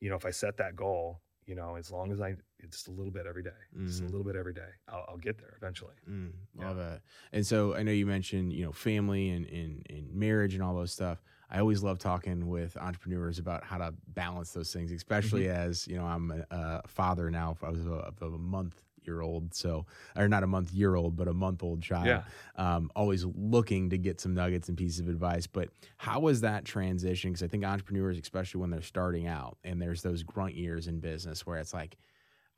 you 0.00 0.10
know, 0.10 0.16
if 0.16 0.26
I 0.26 0.30
set 0.30 0.56
that 0.58 0.76
goal, 0.76 1.22
you 1.46 1.54
know, 1.54 1.76
as 1.76 1.90
long 1.90 2.12
as 2.12 2.20
I 2.20 2.36
it's 2.60 2.86
a 2.86 2.90
little 2.92 3.12
bit 3.12 3.26
every 3.26 3.42
day, 3.42 3.60
just 3.86 4.02
a 4.02 4.04
Mhm. 4.04 4.10
little 4.10 4.24
bit 4.24 4.36
every 4.36 4.54
day, 4.54 4.70
I'll, 4.88 5.06
I'll 5.08 5.18
get 5.18 5.38
there 5.38 5.54
eventually. 5.56 5.96
Mm, 6.08 6.32
Yeah. 6.54 6.74
that. 6.76 7.02
And 7.32 7.46
so 7.46 7.74
I 7.74 7.82
know 7.82 7.92
you 7.92 8.06
mentioned, 8.06 8.52
you 8.52 8.64
know, 8.64 8.72
family 8.72 9.28
and, 9.30 9.46
and, 9.46 9.86
and 9.90 10.12
marriage 10.14 10.54
and 10.54 10.62
all 10.62 10.74
those 10.74 10.92
stuff. 10.92 11.22
I 11.50 11.58
always 11.60 11.82
love 11.82 11.98
talking 11.98 12.48
with 12.48 12.76
entrepreneurs 12.76 13.38
about 13.38 13.64
how 13.64 13.78
to 13.78 13.94
balance 14.08 14.52
those 14.52 14.72
things, 14.72 14.92
especially 14.92 15.48
Mm-hmm. 15.48 15.48
as, 15.48 15.86
you 15.86 15.96
know, 15.96 16.04
I'm 16.06 16.30
a, 16.30 16.46
a 16.50 16.88
father 16.88 17.30
now. 17.30 17.56
I 17.62 17.70
was 17.70 17.86
a, 17.86 18.12
a 18.20 18.30
month 18.30 18.82
year 19.06 19.20
old. 19.20 19.54
So, 19.54 19.86
or 20.16 20.28
not 20.28 20.42
a 20.42 20.46
month 20.46 20.72
year 20.72 20.94
old, 20.94 21.16
but 21.16 21.28
a 21.28 21.34
month 21.34 21.62
old 21.62 21.82
child. 21.82 22.20
Yeah. 22.20 22.24
Um, 22.56 22.90
always 22.96 23.24
looking 23.24 23.90
to 23.90 23.98
get 23.98 24.20
some 24.20 24.34
nuggets 24.34 24.68
and 24.68 24.76
pieces 24.78 25.00
of 25.00 25.08
advice. 25.08 25.46
But 25.46 25.70
how 25.98 26.20
was 26.20 26.40
that 26.42 26.64
transition? 26.64 27.30
Because 27.30 27.42
I 27.42 27.48
think 27.48 27.64
entrepreneurs, 27.64 28.18
especially 28.18 28.60
when 28.60 28.70
they're 28.70 28.82
starting 28.82 29.26
out 29.26 29.58
and 29.64 29.80
there's 29.80 30.02
those 30.02 30.22
grunt 30.22 30.54
years 30.54 30.86
in 30.88 31.00
business 31.00 31.46
where 31.46 31.58
it's 31.58 31.74
like, 31.74 31.96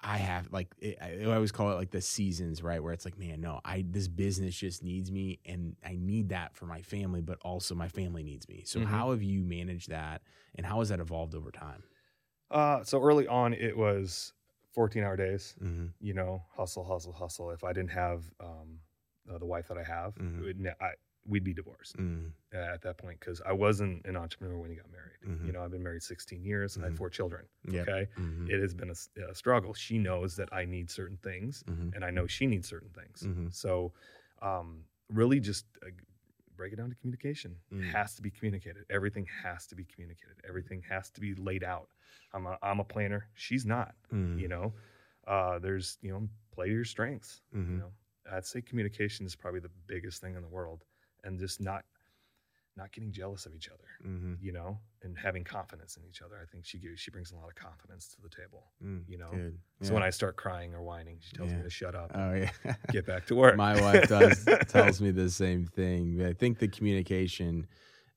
I 0.04 0.18
have 0.18 0.50
like 0.52 0.74
it, 0.78 0.98
I 1.00 1.22
always 1.24 1.52
call 1.52 1.70
it 1.70 1.76
like 1.76 1.90
the 1.90 2.00
seasons, 2.00 2.60
right? 2.62 2.82
Where 2.82 2.92
it's 2.92 3.04
like, 3.04 3.16
man, 3.18 3.40
no, 3.40 3.60
I 3.64 3.84
this 3.88 4.08
business 4.08 4.56
just 4.56 4.82
needs 4.82 5.12
me, 5.12 5.38
and 5.44 5.76
I 5.84 5.96
need 5.96 6.30
that 6.30 6.56
for 6.56 6.66
my 6.66 6.82
family, 6.82 7.20
but 7.20 7.38
also 7.42 7.74
my 7.76 7.88
family 7.88 8.24
needs 8.24 8.48
me. 8.48 8.64
So 8.66 8.80
Mhm. 8.80 8.84
how 8.84 9.12
have 9.12 9.22
you 9.22 9.44
managed 9.44 9.90
that, 9.90 10.22
and 10.56 10.66
how 10.66 10.80
has 10.80 10.88
that 10.88 10.98
evolved 10.98 11.34
over 11.36 11.52
time? 11.52 11.84
Uh, 12.50 12.84
so 12.84 13.00
early 13.02 13.26
on, 13.26 13.54
it 13.54 13.76
was 13.76 14.32
14 14.72 15.02
hour 15.04 15.16
days. 15.16 15.54
Mm-hmm. 15.62 15.86
You 16.00 16.14
know, 16.14 16.42
hustle, 16.50 16.84
hustle, 16.84 17.12
hustle. 17.12 17.50
If 17.50 17.62
I 17.64 17.72
didn't 17.72 17.90
have 17.92 18.24
um, 18.40 18.80
uh, 19.32 19.38
the 19.38 19.46
wife 19.46 19.68
that 19.68 19.78
I 19.78 19.84
have, 19.84 20.14
Mhm. 20.16 20.40
would 20.42 20.74
I, 20.80 20.90
we'd 21.24 21.44
be 21.44 21.54
divorced 21.54 21.96
Mm-hmm. 21.98 22.28
uh, 22.52 22.74
at 22.74 22.82
that 22.82 22.98
point 22.98 23.20
because 23.20 23.40
I 23.46 23.52
wasn't 23.52 24.04
an 24.06 24.16
entrepreneur 24.16 24.58
when 24.58 24.70
he 24.70 24.76
got 24.76 24.90
married. 24.90 25.20
Mhm. 25.24 25.46
You 25.46 25.52
know, 25.52 25.62
I've 25.62 25.70
been 25.70 25.82
married 25.82 26.02
16 26.02 26.42
years 26.44 26.74
and 26.76 26.84
I 26.84 26.88
have 26.88 26.96
four 26.96 27.10
children. 27.10 27.44
Yeah. 27.68 27.82
Okay. 27.82 28.08
Mm-hmm. 28.18 28.50
It 28.50 28.60
has 28.60 28.74
been 28.74 28.90
a 28.90 29.34
struggle. 29.34 29.72
She 29.74 29.98
knows 29.98 30.34
that 30.36 30.48
I 30.52 30.64
need 30.64 30.90
certain 30.90 31.18
things 31.18 31.62
Mm-hmm. 31.68 31.90
and 31.94 32.04
I 32.04 32.10
know 32.10 32.26
she 32.26 32.46
needs 32.46 32.66
certain 32.68 32.90
things. 32.90 33.24
So, 33.54 33.92
um, 34.40 34.84
really 35.10 35.38
just 35.40 35.66
uh, 35.86 35.90
break 36.56 36.72
it 36.72 36.76
down 36.76 36.90
to 36.90 36.96
communication. 36.96 37.56
Mm. 37.72 37.80
It 37.82 37.92
has 37.92 38.14
to 38.16 38.22
be 38.22 38.30
communicated. 38.30 38.84
Everything 38.90 39.26
has 39.42 39.66
to 39.68 39.74
be 39.74 39.84
communicated. 39.84 40.36
Everything 40.48 40.82
has 40.88 41.10
to 41.10 41.20
be 41.20 41.34
laid 41.34 41.64
out. 41.64 41.88
I'm 42.32 42.46
a, 42.46 42.58
I'm 42.62 42.80
a 42.80 42.84
planner. 42.84 43.28
She's 43.34 43.64
not, 43.66 43.94
Mm-hmm. 44.12 44.38
you 44.38 44.48
know, 44.48 44.72
uh, 45.26 45.58
there's, 45.58 45.98
you 46.02 46.10
know, 46.12 46.28
play 46.54 46.66
to 46.66 46.72
your 46.72 46.84
strengths, 46.84 47.40
Mhm. 47.54 47.70
you 47.70 47.76
know, 47.78 47.92
I'd 48.30 48.44
say 48.46 48.60
communication 48.60 49.26
is 49.26 49.34
probably 49.34 49.60
the 49.60 49.70
biggest 49.86 50.20
thing 50.20 50.34
in 50.36 50.42
the 50.42 50.48
world 50.48 50.84
and 51.24 51.38
just 51.38 51.60
not, 51.60 51.84
not 52.76 52.92
getting 52.92 53.12
jealous 53.12 53.46
of 53.46 53.54
each 53.54 53.68
other, 53.68 53.88
Mm-hmm. 54.06 54.34
you 54.40 54.52
know, 54.52 54.78
and 55.02 55.16
having 55.18 55.44
confidence 55.44 55.96
in 55.96 56.04
each 56.08 56.22
other. 56.22 56.36
I 56.42 56.46
think 56.50 56.64
she 56.64 56.78
gives, 56.78 57.00
she 57.00 57.10
brings 57.10 57.30
a 57.32 57.36
lot 57.36 57.48
of 57.48 57.54
confidence 57.54 58.08
to 58.14 58.20
the 58.22 58.28
table. 58.28 58.64
Mm, 58.84 59.02
you 59.06 59.18
know, 59.18 59.30
good. 59.30 59.58
So 59.82 59.94
when 59.94 60.02
I 60.02 60.10
start 60.10 60.36
crying 60.36 60.74
or 60.74 60.82
whining, 60.82 61.18
she 61.20 61.36
tells 61.36 61.50
Yeah. 61.50 61.58
me 61.58 61.62
to 61.64 61.70
shut 61.70 61.94
up, 61.94 62.12
oh 62.14 62.34
yeah, 62.34 62.50
get 62.90 63.04
back 63.06 63.26
to 63.26 63.34
work. 63.42 63.56
My 63.56 63.80
wife 63.80 64.08
does 64.08 64.48
tells 64.68 65.00
me 65.00 65.10
the 65.10 65.28
same 65.30 65.66
thing. 65.66 66.24
I 66.24 66.32
think 66.32 66.58
the 66.58 66.68
communication 66.68 67.66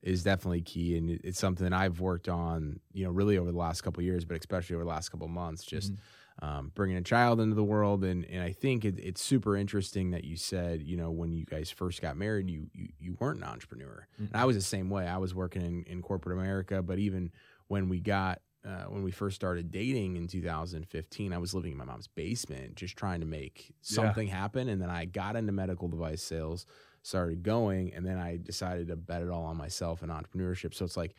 is 0.01 0.21
definitely 0.23 0.61
key, 0.61 0.97
and 0.97 1.09
it's 1.23 1.39
something 1.39 1.73
I've 1.73 1.99
worked 1.99 2.29
on. 2.29 2.79
You 2.93 3.05
know, 3.05 3.11
really 3.11 3.37
over 3.37 3.51
the 3.51 3.57
last 3.57 3.81
couple 3.81 4.01
of 4.01 4.05
years, 4.05 4.23
but 4.25 4.37
especially 4.37 4.75
over 4.75 4.83
the 4.85 4.89
last 4.89 5.09
couple 5.09 5.25
of 5.25 5.31
months, 5.31 5.63
just 5.63 5.93
Mhm. 5.93 5.97
Um, 6.41 6.71
bringing 6.75 6.97
a 6.97 7.01
child 7.01 7.39
into 7.39 7.55
the 7.55 7.63
world. 7.63 8.03
And 8.03 8.25
and 8.25 8.43
I 8.43 8.51
think 8.51 8.85
it, 8.85 8.99
it's 8.99 9.21
super 9.21 9.55
interesting 9.55 10.11
that 10.11 10.23
you 10.23 10.35
said, 10.35 10.81
you 10.81 10.97
know, 10.97 11.11
when 11.11 11.31
you 11.31 11.45
guys 11.45 11.71
first 11.71 12.01
got 12.01 12.17
married, 12.17 12.49
you 12.49 12.67
you, 12.73 12.89
you 12.99 13.17
weren't 13.19 13.39
an 13.39 13.45
entrepreneur. 13.45 14.07
And 14.17 14.41
I 14.41 14.45
was 14.45 14.55
the 14.55 14.61
same 14.61 14.89
way. 14.89 15.07
I 15.07 15.17
was 15.17 15.33
working 15.33 15.61
in, 15.63 15.83
in 15.83 16.01
corporate 16.01 16.37
America, 16.37 16.81
but 16.81 16.99
even 16.99 17.31
when 17.67 17.89
we 17.89 17.99
got 17.99 18.41
uh, 18.65 18.85
when 18.85 19.03
we 19.03 19.11
first 19.11 19.35
started 19.35 19.69
dating 19.69 20.15
in 20.15 20.27
2015, 20.27 21.33
I 21.33 21.37
was 21.37 21.53
living 21.53 21.73
in 21.73 21.77
my 21.77 21.85
mom's 21.85 22.07
basement, 22.07 22.75
just 22.75 22.97
trying 22.97 23.19
to 23.19 23.27
make 23.27 23.73
something 23.81 24.27
happen. 24.27 24.69
And 24.69 24.81
then 24.81 24.89
I 24.89 25.05
got 25.05 25.35
into 25.35 25.51
medical 25.51 25.87
device 25.87 26.23
sales, 26.23 26.65
started 27.03 27.43
going, 27.43 27.93
and 27.93 28.03
then 28.03 28.17
I 28.17 28.37
decided 28.37 28.87
to 28.87 28.95
bet 28.95 29.21
it 29.21 29.29
all 29.29 29.45
on 29.45 29.55
myself 29.55 30.01
and 30.01 30.11
entrepreneurship. 30.11 30.73
So 30.73 30.83
it's 30.83 30.97
like 30.97 31.15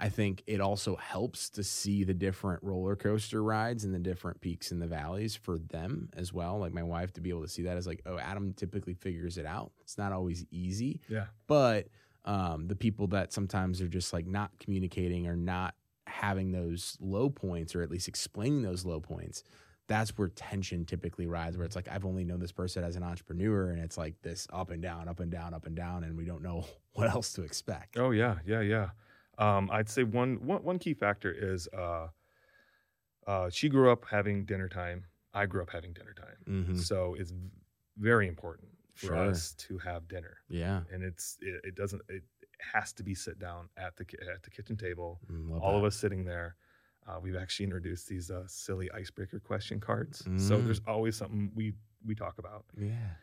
I 0.00 0.08
think 0.08 0.44
it 0.46 0.60
also 0.60 0.94
helps 0.94 1.50
to 1.50 1.64
see 1.64 2.04
the 2.04 2.14
different 2.14 2.62
roller 2.62 2.94
coaster 2.94 3.42
rides 3.42 3.84
and 3.84 3.92
the 3.92 3.98
different 3.98 4.40
peaks 4.40 4.70
and 4.70 4.80
the 4.80 4.86
valleys 4.86 5.34
for 5.34 5.58
them 5.58 6.08
as 6.16 6.32
well. 6.32 6.58
Like 6.58 6.72
my 6.72 6.84
wife 6.84 7.12
to 7.14 7.20
be 7.20 7.30
able 7.30 7.42
to 7.42 7.48
see 7.48 7.62
that 7.62 7.76
as 7.76 7.86
like, 7.86 8.02
oh, 8.06 8.16
Adam 8.18 8.52
typically 8.52 8.94
figures 8.94 9.38
it 9.38 9.46
out. 9.46 9.72
It's 9.80 9.98
not 9.98 10.12
always 10.12 10.44
easy 10.50 11.00
yeah. 11.08 11.26
but 11.46 11.88
um, 12.24 12.68
the 12.68 12.76
people 12.76 13.06
that 13.08 13.32
sometimes 13.32 13.80
are 13.80 13.88
just 13.88 14.12
like 14.12 14.26
not 14.26 14.50
communicating 14.58 15.26
or 15.26 15.36
not 15.36 15.74
having 16.06 16.52
those 16.52 16.96
low 17.00 17.28
points 17.28 17.74
or 17.74 17.82
at 17.82 17.90
least 17.90 18.08
explaining 18.08 18.62
those 18.62 18.84
low 18.84 19.00
points 19.00 19.42
that's 19.88 20.16
where 20.18 20.28
tension 20.28 20.84
typically 20.84 21.26
rides 21.26 21.56
where 21.56 21.66
it's 21.66 21.76
like 21.76 21.86
i've 21.88 22.06
only 22.06 22.24
known 22.24 22.40
this 22.40 22.50
person 22.52 22.82
as 22.82 22.96
an 22.96 23.02
entrepreneur 23.02 23.70
and 23.70 23.78
it's 23.80 23.98
like 23.98 24.14
this 24.22 24.48
up 24.50 24.70
and 24.70 24.82
down 24.82 25.06
up 25.06 25.20
and 25.20 25.30
down 25.30 25.52
up 25.52 25.66
and 25.66 25.76
down 25.76 26.04
and 26.04 26.16
we 26.16 26.24
don't 26.24 26.42
know 26.42 26.64
what 26.94 27.10
else 27.10 27.32
to 27.34 27.42
expect 27.42 27.96
Oh 27.98 28.10
yeah, 28.10 28.36
yeah, 28.46 28.60
yeah. 28.60 28.90
Um, 29.38 29.70
I'd 29.72 29.88
say 29.88 30.02
one, 30.04 30.44
one 30.44 30.62
one 30.64 30.78
key 30.78 30.94
factor 30.94 31.32
is 31.32 31.68
uh, 31.68 32.08
uh, 33.26 33.50
she 33.50 33.68
grew 33.68 33.90
up 33.90 34.04
having 34.10 34.44
dinner 34.44 34.68
time. 34.68 35.06
I 35.34 35.46
grew 35.46 35.62
up 35.62 35.70
having 35.70 35.92
dinner 35.92 36.14
time, 36.14 36.36
Mhm. 36.46 36.76
so 36.82 37.14
it's 37.14 37.32
very 37.96 38.26
important 38.26 38.70
for 38.94 39.08
Sure. 39.10 39.24
us 39.28 39.54
to 39.54 39.78
have 39.78 40.08
dinner. 40.08 40.38
yeah 40.48 40.82
And 40.90 41.02
it's 41.04 41.36
it, 41.40 41.60
it 41.64 41.74
doesn't 41.74 42.02
it 42.08 42.24
has 42.72 42.92
to 42.94 43.02
be 43.02 43.14
sit 43.14 43.38
down 43.38 43.68
at 43.76 43.96
the 43.96 44.04
at 44.34 44.42
the 44.42 44.50
kitchen 44.50 44.76
table. 44.76 45.20
Mm, 45.30 45.60
all 45.60 45.76
of 45.76 45.84
us 45.84 45.96
sitting 45.96 46.24
there. 46.24 46.56
Uh, 47.06 47.18
we've 47.22 47.36
actually 47.36 47.64
introduced 47.64 48.06
these 48.08 48.30
uh, 48.30 48.46
silly 48.46 48.90
icebreaker 48.92 49.40
question 49.40 49.80
cards. 49.80 50.28
So 50.36 50.60
Mm. 50.60 50.64
there's 50.64 50.80
always 50.86 51.16
something 51.16 51.52
we 51.54 51.74
we 52.04 52.14
talk 52.14 52.38
about. 52.38 52.64
yeah 52.76 53.14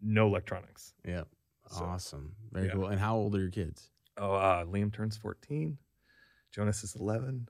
No 0.00 0.26
electronics. 0.26 0.94
yep 1.04 1.28
So, 1.68 1.84
awesome 1.84 2.36
very 2.52 2.66
yeah. 2.66 2.74
cool 2.74 2.86
and 2.88 3.00
how 3.00 3.16
old 3.16 3.34
are 3.34 3.40
your 3.40 3.50
kids 3.50 3.90
Oh, 4.18 4.34
uh, 4.34 4.64
Liam 4.64 4.92
turns 4.92 5.16
14. 5.16 5.78
Jonas 6.52 6.84
is 6.84 6.94
11. 6.96 7.48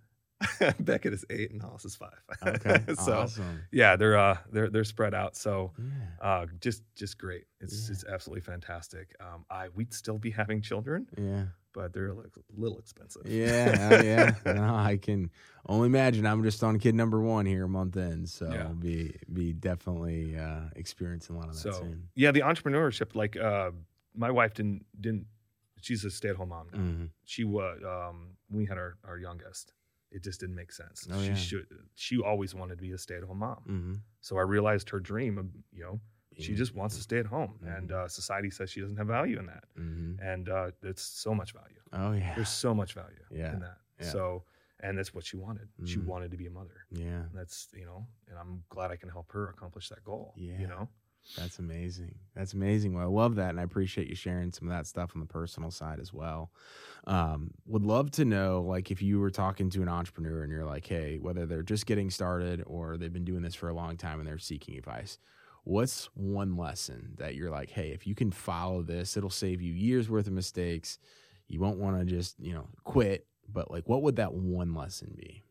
Beckett 0.80 1.12
is 1.12 1.24
eight, 1.30 1.52
and 1.52 1.62
Hollis 1.62 1.84
is 1.84 1.94
five. 1.94 2.20
okay 2.44 2.82
so 2.96 3.12
awesome 3.20 3.60
yeah, 3.70 3.94
they're 3.94 4.18
uh 4.18 4.36
they're 4.50 4.68
they're 4.70 4.82
spread 4.82 5.14
out. 5.14 5.36
So 5.36 5.70
yeah 5.78 6.26
uh 6.26 6.46
just 6.60 6.82
just 6.96 7.16
great. 7.16 7.44
It's 7.60 7.86
Yeah. 7.88 7.92
it's 7.92 8.04
absolutely 8.04 8.40
fantastic. 8.40 9.14
Um, 9.20 9.44
I 9.48 9.68
we'd 9.68 9.94
still 9.94 10.18
be 10.18 10.32
having 10.32 10.60
children, 10.60 11.06
yeah 11.16 11.44
but 11.74 11.92
they're 11.94 12.12
like 12.12 12.26
a 12.36 12.60
little 12.60 12.78
expensive. 12.80 13.22
Yeah, 13.24 13.88
oh, 13.92 14.02
yeah. 14.04 14.34
No, 14.52 14.74
I 14.74 14.98
can 15.00 15.30
only 15.66 15.86
imagine. 15.86 16.26
I'm 16.26 16.42
just 16.42 16.62
on 16.64 16.78
kid 16.80 16.94
number 16.96 17.20
one 17.20 17.46
here, 17.46 17.64
a 17.64 17.68
month 17.68 17.96
in, 17.96 18.26
so 18.26 18.50
Yeah. 18.52 18.64
I'll 18.64 18.74
be 18.74 19.14
be 19.32 19.52
definitely 19.52 20.36
uh, 20.36 20.62
experiencing 20.76 21.36
a 21.36 21.38
lot 21.38 21.48
of 21.50 21.54
that 21.54 21.60
So 21.72 21.80
soon. 21.82 22.08
yeah, 22.16 22.32
the 22.32 22.40
entrepreneurship. 22.40 23.14
Like 23.14 23.36
uh, 23.36 23.70
my 24.16 24.30
wife 24.32 24.54
didn't 24.54 24.84
didn't. 25.00 25.26
She's 25.82 26.04
a 26.04 26.10
stay 26.10 26.30
at 26.30 26.36
home 26.36 26.48
mom 26.50 26.66
now. 26.72 26.78
Mhm. 26.78 27.10
She 27.24 27.44
was 27.44 27.80
um 27.96 28.36
we 28.50 28.64
had 28.66 28.78
our 28.78 28.92
our 29.04 29.18
youngest. 29.18 29.74
It 30.10 30.22
just 30.22 30.40
didn't 30.40 30.56
make 30.56 30.72
sense. 30.72 31.08
Oh, 31.10 31.20
she 31.22 31.28
yeah. 31.28 31.34
should. 31.34 31.66
She 31.94 32.14
always 32.20 32.54
wanted 32.54 32.76
to 32.78 32.82
be 32.82 32.92
a 32.92 32.98
stay 32.98 33.16
at 33.16 33.24
home 33.24 33.38
mom. 33.38 33.62
Mhm. 33.68 34.00
So 34.20 34.36
I 34.36 34.42
realized 34.42 34.90
her 34.90 35.00
dream 35.00 35.38
of 35.38 35.46
you 35.72 35.84
know 35.84 36.00
she 36.38 36.54
just 36.54 36.74
wants 36.74 36.96
to 36.96 37.02
stay 37.02 37.18
at 37.18 37.26
home 37.26 37.58
Mhm. 37.62 37.76
and 37.76 37.92
uh, 37.92 38.08
society 38.08 38.50
says 38.50 38.70
she 38.70 38.80
doesn't 38.80 38.96
have 38.96 39.06
value 39.06 39.38
in 39.38 39.46
that 39.46 39.64
Mhm. 39.78 40.18
and 40.32 40.48
uh, 40.48 40.70
it's 40.82 41.02
so 41.02 41.34
much 41.34 41.52
value 41.52 41.80
Oh 41.92 42.12
yeah, 42.12 42.34
there's 42.34 42.48
so 42.48 42.74
much 42.74 42.94
value 42.94 43.24
Yeah, 43.30 43.52
in 43.52 43.60
that 43.60 43.78
yeah. 44.00 44.06
so 44.14 44.44
and 44.80 44.96
that's 44.96 45.12
what 45.14 45.24
she 45.26 45.36
wanted 45.36 45.68
she 45.84 45.98
wanted 45.98 46.30
to 46.30 46.38
be 46.38 46.46
a 46.46 46.50
mother 46.50 46.86
yeah. 46.90 47.24
and 47.28 47.34
that's 47.34 47.68
you 47.74 47.84
know 47.84 48.06
and 48.28 48.38
i'm 48.38 48.64
glad 48.70 48.90
i 48.90 48.96
can 48.96 49.10
help 49.10 49.30
her 49.32 49.50
accomplish 49.50 49.90
that 49.90 50.02
goal 50.04 50.32
Yeah. 50.36 50.58
you 50.62 50.66
know 50.68 50.88
That's 51.36 51.58
amazing. 51.58 52.14
That's 52.34 52.52
amazing. 52.52 52.92
Well, 52.94 53.04
I 53.04 53.06
love 53.06 53.36
that, 53.36 53.50
and 53.50 53.58
I 53.60 53.62
appreciate 53.62 54.08
you 54.08 54.14
sharing 54.14 54.52
some 54.52 54.68
of 54.68 54.74
that 54.74 54.86
stuff 54.86 55.12
on 55.14 55.20
the 55.20 55.26
personal 55.26 55.70
side 55.70 55.98
as 55.98 56.12
well. 56.12 56.52
Um, 57.06 57.52
would 57.66 57.84
love 57.84 58.10
to 58.12 58.24
know, 58.26 58.62
like, 58.62 58.90
if 58.90 59.00
you 59.00 59.18
were 59.18 59.30
talking 59.30 59.70
to 59.70 59.82
an 59.82 59.88
entrepreneur 59.88 60.42
and 60.42 60.52
you're 60.52 60.66
like, 60.66 60.86
hey, 60.86 61.18
whether 61.18 61.46
they're 61.46 61.62
just 61.62 61.86
getting 61.86 62.10
started 62.10 62.62
or 62.66 62.98
they've 62.98 63.12
been 63.12 63.24
doing 63.24 63.42
this 63.42 63.54
for 63.54 63.68
a 63.70 63.74
long 63.74 63.96
time 63.96 64.18
and 64.20 64.28
they're 64.28 64.38
seeking 64.38 64.76
advice, 64.76 65.18
what's 65.64 66.06
one 66.14 66.56
lesson 66.56 67.14
that 67.18 67.34
you're 67.34 67.50
like, 67.50 67.70
hey, 67.70 67.90
if 67.92 68.06
you 68.06 68.14
can 68.14 68.30
follow 68.30 68.82
this, 68.82 69.16
it'll 69.16 69.30
save 69.30 69.62
you 69.62 69.72
years 69.72 70.10
worth 70.10 70.26
of 70.26 70.34
mistakes. 70.34 70.98
You 71.48 71.60
won't 71.60 71.78
want 71.78 71.98
to 71.98 72.04
just, 72.04 72.38
you 72.40 72.52
know, 72.54 72.68
quit. 72.84 73.26
But 73.48 73.70
like, 73.70 73.88
what 73.88 74.02
would 74.02 74.16
that 74.16 74.34
one 74.34 74.74
lesson 74.74 75.14
be? 75.16 75.42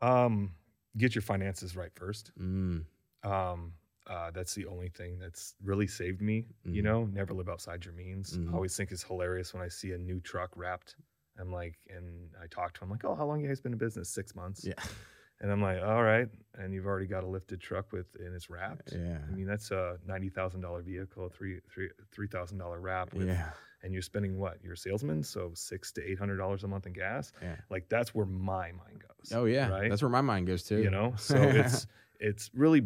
um 0.00 0.52
get 0.96 1.14
your 1.14 1.22
finances 1.22 1.76
right 1.76 1.92
first 1.94 2.32
Mm, 2.38 2.84
um 3.24 3.72
uh, 4.08 4.30
that's 4.30 4.54
the 4.54 4.66
only 4.66 4.88
thing 4.88 5.18
that's 5.18 5.54
really 5.62 5.86
saved 5.86 6.20
me. 6.22 6.46
You 6.64 6.82
Mhm. 6.82 6.84
know, 6.84 7.04
never 7.06 7.34
live 7.34 7.48
outside 7.48 7.84
your 7.84 7.94
means. 7.94 8.36
Mhm. 8.38 8.50
I 8.50 8.54
always 8.54 8.76
think 8.76 8.90
it's 8.90 9.02
hilarious 9.02 9.52
when 9.54 9.62
I 9.62 9.68
see 9.68 9.92
a 9.92 9.98
new 9.98 10.20
truck 10.20 10.50
wrapped. 10.56 10.96
I'm 11.38 11.52
like, 11.52 11.76
and 11.88 12.30
I 12.42 12.46
talk 12.48 12.74
to 12.74 12.84
him 12.84 12.90
like, 12.90 13.04
"Oh, 13.04 13.14
how 13.14 13.26
long 13.26 13.40
you 13.40 13.48
guys 13.48 13.60
been 13.60 13.72
in 13.72 13.78
business? 13.78 14.08
Six 14.08 14.34
months." 14.34 14.64
yeah. 14.64 14.74
And 15.40 15.52
I'm 15.52 15.62
like, 15.62 15.80
all 15.80 16.02
right. 16.02 16.28
And 16.54 16.74
you've 16.74 16.86
already 16.86 17.06
got 17.06 17.22
a 17.22 17.26
lifted 17.28 17.60
truck 17.60 17.92
with 17.92 18.12
and 18.18 18.34
it's 18.34 18.50
wrapped. 18.50 18.92
Yeah. 18.92 19.18
I 19.24 19.30
mean, 19.30 19.46
that's 19.46 19.70
a 19.70 19.96
ninety 20.04 20.30
thousand 20.30 20.62
dollar 20.62 20.82
vehicle, 20.82 21.28
three 21.28 21.60
three 21.72 21.90
three 22.10 22.26
thousand 22.26 22.58
dollar 22.58 22.80
wrap 22.80 23.14
with 23.14 23.28
Yeah. 23.28 23.52
and 23.84 23.92
you're 23.92 24.02
spending 24.02 24.36
what? 24.36 24.58
You're 24.64 24.72
a 24.72 24.76
salesman, 24.76 25.22
so 25.22 25.52
six 25.54 25.92
to 25.92 26.02
eight 26.02 26.18
hundred 26.18 26.38
dollars 26.38 26.64
a 26.64 26.66
month 26.66 26.86
in 26.86 26.92
gas. 26.92 27.30
Yeah. 27.40 27.54
Like 27.70 27.88
that's 27.88 28.12
where 28.16 28.26
my 28.26 28.72
mind 28.72 29.00
goes. 29.06 29.30
Oh 29.32 29.44
yeah. 29.44 29.68
Right. 29.68 29.88
That's 29.88 30.02
where 30.02 30.08
my 30.10 30.22
mind 30.22 30.48
goes 30.48 30.64
too. 30.64 30.82
you 30.82 30.90
know? 30.90 31.14
So 31.16 31.36
it's 31.40 31.86
it's 32.18 32.50
really 32.52 32.84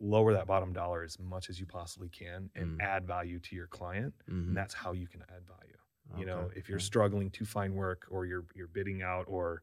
lower 0.00 0.32
that 0.32 0.46
bottom 0.46 0.72
dollar 0.72 1.02
as 1.04 1.18
much 1.18 1.50
as 1.50 1.60
you 1.60 1.66
possibly 1.66 2.08
can 2.08 2.50
and 2.54 2.80
Mm. 2.80 2.82
add 2.82 3.06
value 3.06 3.38
to 3.40 3.54
your 3.54 3.66
client. 3.66 4.14
Mhm. 4.28 4.48
And 4.48 4.56
that's 4.56 4.74
how 4.74 4.92
you 4.92 5.06
can 5.06 5.22
add 5.28 5.46
value. 5.46 5.76
You 6.18 6.26
know, 6.26 6.50
if 6.56 6.68
you're 6.68 6.78
okay. 6.78 6.84
struggling 6.84 7.30
to 7.32 7.44
find 7.44 7.74
work 7.74 8.06
or 8.10 8.26
you're 8.26 8.44
you're 8.54 8.66
bidding 8.66 9.00
out 9.02 9.26
or 9.28 9.62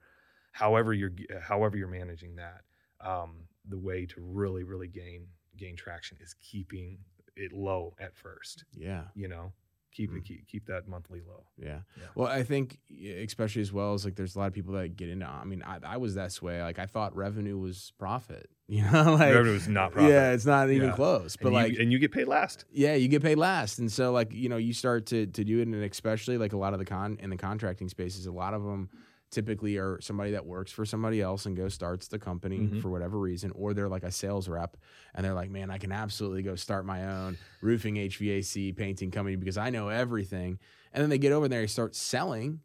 however 0.53 0.93
you're 0.93 1.11
however 1.41 1.75
you're 1.75 1.89
managing 1.89 2.35
that, 2.37 2.63
um, 3.01 3.49
the 3.65 3.77
way 3.77 4.05
to 4.05 4.21
really 4.21 4.63
really 4.63 4.87
gain 4.87 5.27
gain 5.57 5.75
traction 5.75 6.17
is 6.21 6.35
keeping 6.35 7.03
it 7.35 7.51
low 7.51 7.95
at 7.99 8.15
first. 8.15 8.63
Yeah. 8.71 9.09
You 9.13 9.27
know, 9.27 9.51
keep 9.91 10.11
Mm. 10.11 10.17
it 10.17 10.25
keep, 10.25 10.47
keep 10.47 10.65
that 10.67 10.87
monthly 10.87 11.21
low. 11.27 11.43
Yeah. 11.57 11.79
Yeah. 11.97 12.03
Well, 12.15 12.27
I 12.27 12.43
think 12.43 12.77
especially 13.23 13.61
as 13.61 13.71
well 13.73 13.93
as 13.93 14.05
like 14.05 14.15
there's 14.15 14.35
a 14.35 14.39
lot 14.39 14.47
of 14.47 14.53
people 14.53 14.73
that 14.73 14.95
get 14.95 15.09
into. 15.09 15.25
I 15.25 15.43
mean, 15.43 15.63
I, 15.63 15.79
I 15.83 15.97
was 15.97 16.15
that 16.15 16.37
way. 16.41 16.61
Like 16.61 16.77
I 16.79 16.85
thought 16.85 17.15
revenue 17.15 17.57
was 17.57 17.93
profit. 17.97 18.49
You 18.69 18.83
know, 18.83 19.13
like 19.13 19.33
Revenue 19.33 19.53
is 19.53 19.69
not 19.69 19.93
profit. 19.93 20.11
Yeah, 20.11 20.31
it's 20.33 20.45
not 20.45 20.69
even 20.69 20.89
Yeah. 20.89 20.95
close. 20.95 21.37
But 21.37 21.47
and 21.47 21.55
like, 21.55 21.71
you, 21.73 21.81
and 21.81 21.89
you 21.89 21.99
get 21.99 22.11
paid 22.11 22.27
last. 22.27 22.65
yeah, 22.69 22.95
you 22.95 23.07
get 23.07 23.21
paid 23.23 23.37
last, 23.37 23.79
and 23.79 23.89
so 23.89 24.11
like 24.11 24.33
you 24.33 24.49
know 24.49 24.57
you 24.57 24.73
start 24.73 25.05
to 25.05 25.25
to 25.25 25.43
do 25.45 25.59
it, 25.59 25.67
and 25.69 25.75
especially 25.85 26.37
like 26.37 26.51
a 26.51 26.57
lot 26.57 26.73
of 26.73 26.79
the 26.79 26.83
con 26.85 27.17
in 27.21 27.29
the 27.29 27.37
contracting 27.37 27.87
spaces, 27.87 28.25
a 28.25 28.31
lot 28.31 28.53
of 28.53 28.63
them 28.63 28.89
typically 29.29 29.77
are 29.77 29.99
somebody 30.01 30.31
that 30.31 30.45
works 30.45 30.71
for 30.71 30.85
somebody 30.85 31.21
else 31.21 31.45
and 31.45 31.55
goes 31.57 31.73
starts 31.73 32.07
the 32.07 32.17
company 32.19 32.59
Mhm. 32.59 32.81
for 32.81 32.89
whatever 32.89 33.19
reason, 33.19 33.51
or 33.55 33.73
they're 33.73 33.89
like 33.89 34.03
a 34.03 34.11
sales 34.11 34.47
rep 34.47 34.77
and 35.13 35.25
they're 35.25 35.33
like, 35.33 35.49
man, 35.51 35.69
I 35.69 35.77
can 35.77 35.91
absolutely 35.91 36.43
go 36.43 36.55
start 36.55 36.85
my 36.85 37.05
own 37.05 37.37
roofing, 37.61 37.95
HVAC, 37.97 38.71
painting 38.75 39.11
company 39.11 39.35
because 39.35 39.57
I 39.57 39.69
know 39.69 39.89
everything. 39.89 40.59
And 40.93 41.01
then 41.01 41.09
they 41.09 41.17
get 41.17 41.33
over 41.33 41.47
there, 41.47 41.61
and 41.61 41.69
start 41.69 41.93
selling, 41.95 42.61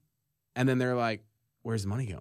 and 0.54 0.68
then 0.68 0.78
they're 0.78 0.94
like, 0.96 1.24
where's 1.62 1.82
the 1.82 1.88
money 1.88 2.06
going? 2.06 2.20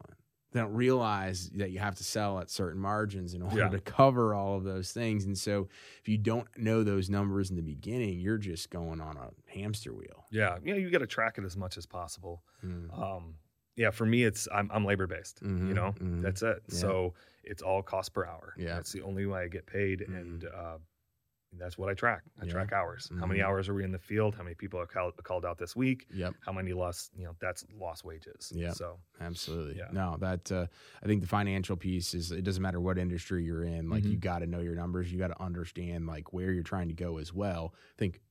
They 0.54 0.60
don't 0.60 0.74
realize 0.74 1.50
that 1.52 1.72
you 1.72 1.80
have 1.80 1.96
to 1.96 2.04
sell 2.04 2.40
at 2.40 2.50
certain 2.50 2.82
margins 2.82 3.34
in 3.36 3.42
order 3.44 3.58
Yeah. 3.60 3.70
to 3.70 3.80
cover 3.80 4.34
all 4.34 4.58
of 4.58 4.64
those 4.66 4.92
things. 4.92 5.24
And 5.24 5.38
so 5.38 5.70
if 6.02 6.10
you 6.10 6.18
don't 6.18 6.48
know 6.58 6.84
those 6.84 7.10
numbers 7.10 7.50
in 7.52 7.56
the 7.56 7.62
beginning, 7.62 8.20
you're 8.20 8.38
just 8.40 8.70
going 8.70 9.00
on 9.00 9.16
a 9.18 9.30
hamster 9.50 9.94
wheel. 9.94 10.26
Yeah, 10.32 10.58
you 10.64 10.74
know, 10.74 10.80
you 10.80 10.90
got 10.90 10.98
to 11.00 11.08
track 11.08 11.38
it 11.38 11.46
as 11.46 11.56
much 11.56 11.78
as 11.78 11.86
possible. 11.86 12.44
Mm. 12.66 12.98
Um, 13.00 13.36
yeah, 13.76 13.92
for 13.92 14.06
me, 14.06 14.24
it's 14.24 14.48
I'm, 14.54 14.70
I'm 14.72 14.86
labor 14.86 15.08
based. 15.08 15.44
Mhm, 15.44 15.68
You 15.68 15.74
know, 15.74 15.94
mhm. 16.00 16.22
that's 16.22 16.42
it. 16.42 16.62
Yeah. 16.70 16.78
So 16.80 17.14
it's 17.44 17.62
all 17.62 17.82
cost 17.84 18.14
per 18.14 18.26
hour. 18.26 18.54
Yeah. 18.58 18.76
that's 18.76 18.92
the 18.92 19.02
only 19.02 19.26
way 19.26 19.42
I 19.44 19.48
get 19.48 19.66
paid, 19.66 20.02
Mhm. 20.08 20.18
and 20.20 20.46
uh, 20.46 20.78
that's 21.58 21.78
what 21.78 21.90
I 21.90 21.94
track. 21.94 22.24
I 22.42 22.46
Yeah. 22.46 22.52
track 22.54 22.72
hours. 22.72 23.10
How 23.20 23.26
many 23.26 23.42
Mhm. 23.42 23.46
hours 23.46 23.68
are 23.68 23.74
we 23.74 23.84
in 23.84 23.92
the 23.92 24.00
field? 24.00 24.36
How 24.36 24.44
many 24.44 24.56
people 24.56 24.80
are 24.80 24.86
call, 24.86 25.12
called 25.12 25.46
out 25.46 25.58
this 25.58 25.76
week? 25.76 26.08
Yep. 26.14 26.36
How 26.46 26.54
many 26.54 26.72
lost? 26.72 27.12
You 27.14 27.26
know, 27.26 27.36
that's 27.40 27.66
lost 27.74 28.06
wages. 28.06 28.54
Yeah. 28.56 28.72
So 28.72 29.00
Absolutely. 29.20 29.78
Yeah. 29.78 29.90
No, 29.92 30.16
that 30.20 30.50
uh, 30.52 30.68
I 31.04 31.06
think 31.08 31.22
the 31.22 31.28
financial 31.28 31.76
piece 31.76 32.14
is 32.14 32.32
it 32.32 32.44
doesn't 32.44 32.62
matter 32.64 32.80
what 32.80 32.98
industry 32.98 33.44
you're 33.44 33.64
in. 33.66 33.90
Like 33.90 34.06
you 34.06 34.18
Mhm. 34.18 34.22
got 34.22 34.40
to 34.40 34.48
know 34.48 34.62
your 34.62 34.76
numbers. 34.76 35.12
You 35.12 35.20
got 35.20 35.28
to 35.28 35.42
understand 35.42 36.08
like 36.08 36.32
where 36.32 36.52
you're 36.54 36.64
trying 36.64 36.88
to 36.88 36.94
go 36.94 37.18
as 37.18 37.34
well. 37.34 37.74
I 37.76 37.98
think 37.98 38.22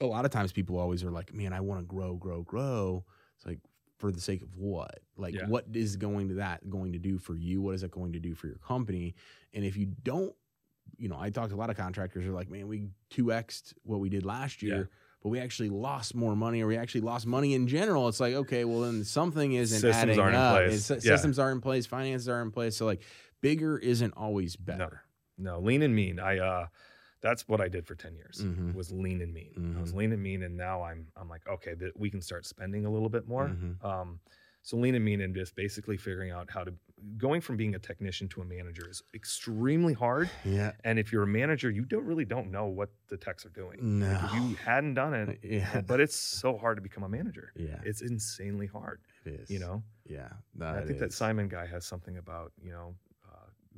a 0.00 0.06
lot 0.06 0.24
of 0.24 0.30
times 0.30 0.52
people 0.52 0.78
always 0.78 1.02
are 1.04 1.10
like, 1.10 1.32
"Man, 1.34 1.52
I 1.52 1.60
want 1.60 1.80
to 1.80 1.86
grow, 1.86 2.14
grow, 2.16 2.42
grow." 2.42 3.04
It's 3.36 3.44
like 3.46 3.58
for 4.02 4.10
the 4.10 4.20
sake 4.20 4.42
of 4.42 4.56
what? 4.56 4.98
Like 5.16 5.32
Yeah. 5.34 5.46
what 5.46 5.64
is 5.72 5.94
going 5.94 6.26
to 6.28 6.34
that 6.34 6.68
going 6.68 6.92
to 6.92 6.98
do 6.98 7.18
for 7.18 7.36
you? 7.36 7.62
What 7.62 7.74
is 7.76 7.84
it 7.84 7.92
going 7.92 8.12
to 8.14 8.18
do 8.18 8.34
for 8.34 8.48
your 8.48 8.56
company? 8.58 9.14
And 9.54 9.64
if 9.64 9.76
you 9.76 9.86
don't, 10.02 10.34
you 10.98 11.08
know, 11.08 11.16
I 11.18 11.30
talked 11.30 11.50
to 11.50 11.54
a 11.54 11.56
lot 11.56 11.70
of 11.70 11.76
contractors 11.76 12.24
who 12.24 12.30
are 12.32 12.34
like, 12.34 12.50
"Man, 12.50 12.66
we 12.66 12.88
2x'd 13.10 13.74
what 13.84 14.00
we 14.00 14.08
did 14.08 14.24
last 14.24 14.60
year." 14.60 14.76
Yeah. 14.76 14.84
But 15.22 15.28
we 15.28 15.38
actually 15.38 15.68
lost 15.68 16.16
more 16.16 16.34
money, 16.34 16.62
or 16.62 16.66
we 16.66 16.76
actually 16.76 17.02
lost 17.02 17.28
money 17.28 17.54
in 17.54 17.68
general. 17.68 18.08
It's 18.08 18.18
like, 18.18 18.34
okay, 18.34 18.64
well, 18.64 18.80
then 18.80 19.04
something 19.04 19.52
isn't 19.52 19.78
Systems 19.78 19.94
adding 19.94 20.18
aren't 20.18 20.34
in 20.34 20.40
up. 20.40 20.56
place. 20.56 20.90
It's- 20.90 21.04
Yeah. 21.04 21.14
Systems 21.14 21.38
are 21.38 21.52
in 21.52 21.60
place, 21.60 21.86
finances 21.86 22.28
are 22.28 22.42
in 22.42 22.50
place. 22.50 22.76
So 22.76 22.86
like, 22.86 23.02
bigger 23.40 23.78
isn't 23.78 24.12
always 24.16 24.56
better. 24.56 25.02
no, 25.38 25.60
lean 25.60 25.82
and 25.82 25.94
mean. 25.94 26.18
I 26.18 26.38
uh, 26.38 26.66
that's 27.22 27.48
what 27.48 27.60
I 27.60 27.68
did 27.68 27.86
for 27.86 27.94
ten 27.94 28.14
years. 28.14 28.42
Mhm. 28.44 28.74
Was 28.74 28.90
lean 28.92 29.22
and 29.22 29.32
mean. 29.32 29.74
I 29.78 29.80
was 29.80 29.92
Mhm. 29.92 29.96
lean 29.96 30.12
and 30.12 30.22
mean, 30.22 30.42
and 30.42 30.56
now 30.56 30.82
I'm 30.82 31.06
I'm 31.16 31.28
like, 31.28 31.46
okay, 31.48 31.74
that 31.74 31.96
we 31.98 32.10
can 32.10 32.20
start 32.20 32.44
spending 32.46 32.84
a 32.84 32.90
little 32.90 33.08
bit 33.08 33.26
more. 33.28 33.48
Mhm. 33.48 33.82
Um, 33.84 34.20
so 34.64 34.76
lean 34.76 34.94
and 34.94 35.04
mean 35.04 35.20
and 35.20 35.34
just 35.34 35.56
basically 35.56 35.96
figuring 35.96 36.30
out 36.30 36.50
how 36.50 36.62
to 36.64 36.72
going 37.18 37.40
from 37.40 37.56
being 37.56 37.74
a 37.74 37.80
technician 37.80 38.28
to 38.28 38.40
a 38.42 38.44
manager 38.44 38.88
is 38.88 39.02
extremely 39.12 39.92
hard. 39.92 40.30
Yeah. 40.44 40.70
And 40.84 41.00
if 41.00 41.10
you're 41.12 41.24
a 41.24 41.26
manager, 41.26 41.68
you 41.68 41.84
don't 41.84 42.04
really 42.06 42.24
don't 42.24 42.52
know 42.52 42.66
what 42.66 42.90
the 43.08 43.16
techs 43.16 43.44
are 43.44 43.48
doing. 43.50 43.98
No. 43.98 44.06
Like 44.12 44.24
if 44.24 44.34
you 44.34 44.54
hadn't 44.56 44.94
done 44.94 45.12
it, 45.14 45.40
yeah. 45.42 45.80
but 45.80 45.98
it's 45.98 46.14
so 46.14 46.56
hard 46.56 46.76
to 46.76 46.80
become 46.82 47.02
a 47.02 47.08
manager. 47.08 47.52
Yeah. 47.56 47.80
It's 47.84 48.02
insanely 48.02 48.66
hard, 48.68 49.00
It 49.24 49.40
is. 49.40 49.50
you 49.50 49.58
know. 49.58 49.82
Yeah. 50.04 50.28
I 50.60 50.82
think 50.82 51.00
that 51.00 51.12
Simon 51.12 51.48
guy 51.48 51.66
has 51.66 51.84
something 51.84 52.16
about 52.18 52.52
you 52.62 52.70
know. 52.70 52.94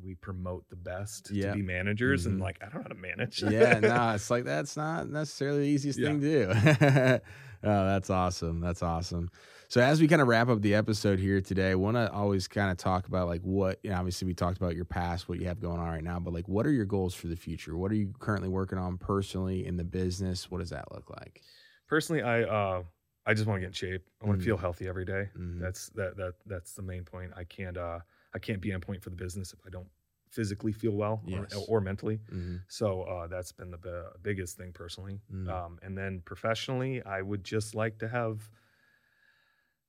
We 0.03 0.15
promote 0.17 0.69
the 0.71 0.77
best 0.77 1.31
Yeah. 1.31 1.51
to 1.51 1.57
be 1.57 1.63
managers, 1.63 2.25
Mhm. 2.25 2.31
and 2.33 2.41
like 2.41 2.59
I 2.61 2.67
don't 2.67 2.75
know 2.77 2.83
how 2.83 2.89
to 2.89 2.95
manage. 2.95 3.43
yeah, 3.43 3.79
no, 3.81 4.11
it's 4.15 4.31
like 4.31 4.45
that's 4.45 4.77
not 4.77 5.09
necessarily 5.09 5.61
the 5.61 5.67
easiest 5.69 5.99
Yeah. 5.99 6.09
thing 6.09 6.21
to 6.21 6.45
do. 6.47 6.51
oh, 7.65 7.87
that's 7.87 8.11
awesome. 8.11 8.61
That's 8.61 8.83
awesome. 8.83 9.31
So 9.69 9.81
as 9.81 10.01
we 10.01 10.07
kind 10.07 10.21
of 10.23 10.29
wrap 10.29 10.49
up 10.49 10.61
the 10.61 10.75
episode 10.75 11.19
here 11.19 11.41
today, 11.41 11.71
I 11.71 11.75
want 11.75 11.97
to 11.97 12.11
always 12.13 12.47
kind 12.47 12.71
of 12.71 12.77
talk 12.77 13.09
about 13.09 13.27
like 13.29 13.41
what, 13.43 13.81
you 13.83 13.91
know, 13.91 13.97
obviously 13.97 14.27
we 14.27 14.35
talked 14.35 14.59
about 14.59 14.77
your 14.77 14.85
past, 14.85 15.29
what 15.29 15.41
you 15.41 15.47
have 15.47 15.59
going 15.61 15.81
on 15.81 15.89
right 15.89 16.05
now, 16.05 16.21
but 16.21 16.33
like 16.35 16.47
what 16.49 16.67
are 16.67 16.71
your 16.71 16.85
goals 16.85 17.15
for 17.15 17.27
the 17.29 17.37
future? 17.37 17.77
What 17.77 17.91
are 17.91 17.97
you 17.97 18.13
currently 18.21 18.49
working 18.49 18.79
on 18.79 18.99
personally 18.99 19.67
in 19.67 19.77
the 19.77 19.85
business? 19.85 20.51
What 20.51 20.59
does 20.59 20.71
that 20.71 20.93
look 20.93 21.11
like? 21.11 21.41
Personally, 21.89 22.23
I 22.23 22.43
uh, 22.43 22.83
I 23.27 23.33
just 23.35 23.47
want 23.47 23.57
to 23.57 23.61
get 23.63 23.69
in 23.69 23.73
shape. 23.73 24.03
I 24.23 24.27
want 24.27 24.39
Mhm. 24.39 24.43
to 24.43 24.47
feel 24.47 24.57
healthy 24.59 24.87
every 24.87 25.07
day. 25.07 25.31
Mhm. 25.37 25.59
That's 25.61 25.89
that 25.91 26.17
that 26.19 26.35
that's 26.47 26.75
the 26.75 26.83
main 26.83 27.05
point. 27.05 27.33
I 27.35 27.45
can't 27.45 27.77
uh 27.79 28.01
I 28.35 28.39
can't 28.39 28.61
be 28.61 28.73
on 28.75 28.81
point 28.81 29.03
for 29.03 29.11
the 29.11 29.17
business 29.17 29.53
if 29.53 29.61
I 29.67 29.71
don't 29.71 29.89
physically 30.31 30.73
feel 30.73 30.93
well 30.93 31.23
Yes. 31.25 31.55
or, 31.55 31.79
or 31.79 31.81
mentally. 31.81 32.19
Mhm. 32.33 32.63
So 32.69 33.03
uh, 33.03 33.27
that's 33.29 33.53
been 33.53 33.71
the 33.71 33.79
bi- 33.79 34.11
biggest 34.23 34.57
thing 34.57 34.73
personally. 34.73 35.21
Mm. 35.33 35.49
Um, 35.49 35.79
and 35.83 35.97
then 35.97 36.21
professionally, 36.25 37.03
I 37.05 37.23
would 37.23 37.45
just 37.45 37.75
like 37.75 37.99
to 37.99 38.09
have. 38.09 38.51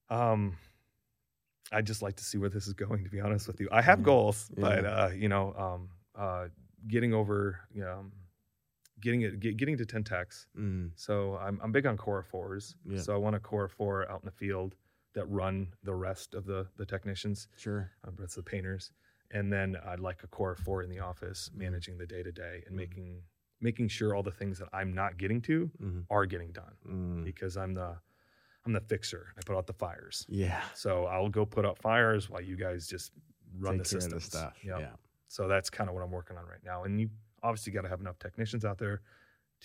Um, 0.09 0.57
I 1.71 1.81
just 1.81 2.01
like 2.01 2.15
to 2.17 2.23
see 2.23 2.37
where 2.37 2.49
this 2.49 2.67
is 2.67 2.73
going. 2.73 3.03
To 3.03 3.09
be 3.09 3.19
honest 3.19 3.47
with 3.47 3.59
you, 3.59 3.67
I 3.71 3.81
have 3.81 3.99
Yeah. 3.99 4.05
goals, 4.05 4.51
but 4.55 4.85
uh, 4.85 5.09
you 5.15 5.29
know, 5.29 5.53
um, 5.55 5.89
uh, 6.13 6.47
getting 6.87 7.13
over, 7.13 7.59
you 7.73 7.81
know, 7.81 7.91
um, 7.99 8.11
getting 9.01 9.21
it, 9.21 9.39
get, 9.39 9.57
getting 9.57 9.77
to 9.77 9.85
ten 9.85 10.03
techs. 10.03 10.45
Mhm. 10.55 10.91
So 10.95 11.37
I'm 11.37 11.59
I'm 11.63 11.71
big 11.71 11.87
on 11.87 11.97
core 11.97 12.21
fours. 12.21 12.75
Yeah. 12.85 12.99
So 12.99 13.13
I 13.15 13.17
want 13.17 13.35
a 13.35 13.39
core 13.39 13.67
four 13.67 14.09
out 14.11 14.21
in 14.21 14.25
the 14.27 14.31
field 14.31 14.75
that 15.15 15.25
run 15.25 15.73
the 15.83 15.95
rest 15.95 16.35
of 16.35 16.45
the 16.45 16.67
the 16.77 16.85
technicians 16.85 17.47
Sure. 17.57 17.91
um, 18.03 18.15
that's 18.19 18.35
the 18.35 18.43
painters. 18.43 18.91
And 19.31 19.51
then 19.51 19.75
I'd 19.85 19.99
like 19.99 20.21
a 20.23 20.27
core 20.27 20.55
four 20.55 20.83
in 20.83 20.89
the 20.89 20.99
office, 20.99 21.49
Mm-hmm. 21.49 21.59
managing 21.59 21.97
the 21.97 22.05
day 22.05 22.21
to 22.21 22.31
day 22.31 22.63
and 22.67 22.75
making 22.75 23.23
making 23.61 23.87
sure 23.87 24.13
all 24.13 24.21
the 24.21 24.31
things 24.31 24.59
that 24.59 24.67
I'm 24.73 24.93
not 24.93 25.17
getting 25.17 25.41
to 25.43 25.71
Mhm. 25.81 26.05
are 26.09 26.25
getting 26.25 26.51
done 26.51 26.75
Mm. 26.85 27.23
because 27.23 27.57
I'm 27.57 27.73
the 27.73 27.97
I'm 28.65 28.73
the 28.73 28.81
fixer. 28.81 29.27
I 29.37 29.41
put 29.45 29.55
out 29.55 29.67
the 29.67 29.73
fires, 29.73 30.25
Yeah. 30.27 30.63
so 30.73 31.05
I'll 31.05 31.29
go 31.29 31.45
put 31.45 31.65
out 31.65 31.77
fires 31.79 32.29
while 32.31 32.41
you 32.41 32.55
guys 32.55 32.87
just 32.87 33.11
run 33.59 33.77
Take 33.77 33.83
the 33.87 33.89
care 33.99 34.07
of 34.07 34.13
the 34.13 34.19
stuff. 34.21 34.63
Yep. 34.63 34.79
Yeah. 34.79 34.95
So 35.27 35.47
that's 35.47 35.69
kind 35.69 35.87
of 35.89 35.93
what 35.95 36.03
I'm 36.03 36.09
working 36.11 36.35
on 36.37 36.45
right 36.47 36.63
now. 36.63 36.83
And 36.83 36.99
you 36.99 37.09
obviously 37.43 37.71
got 37.73 37.83
to 37.83 37.89
have 37.89 38.01
enough 38.01 38.17
technicians 38.17 38.65
out 38.65 38.77
there 38.79 39.01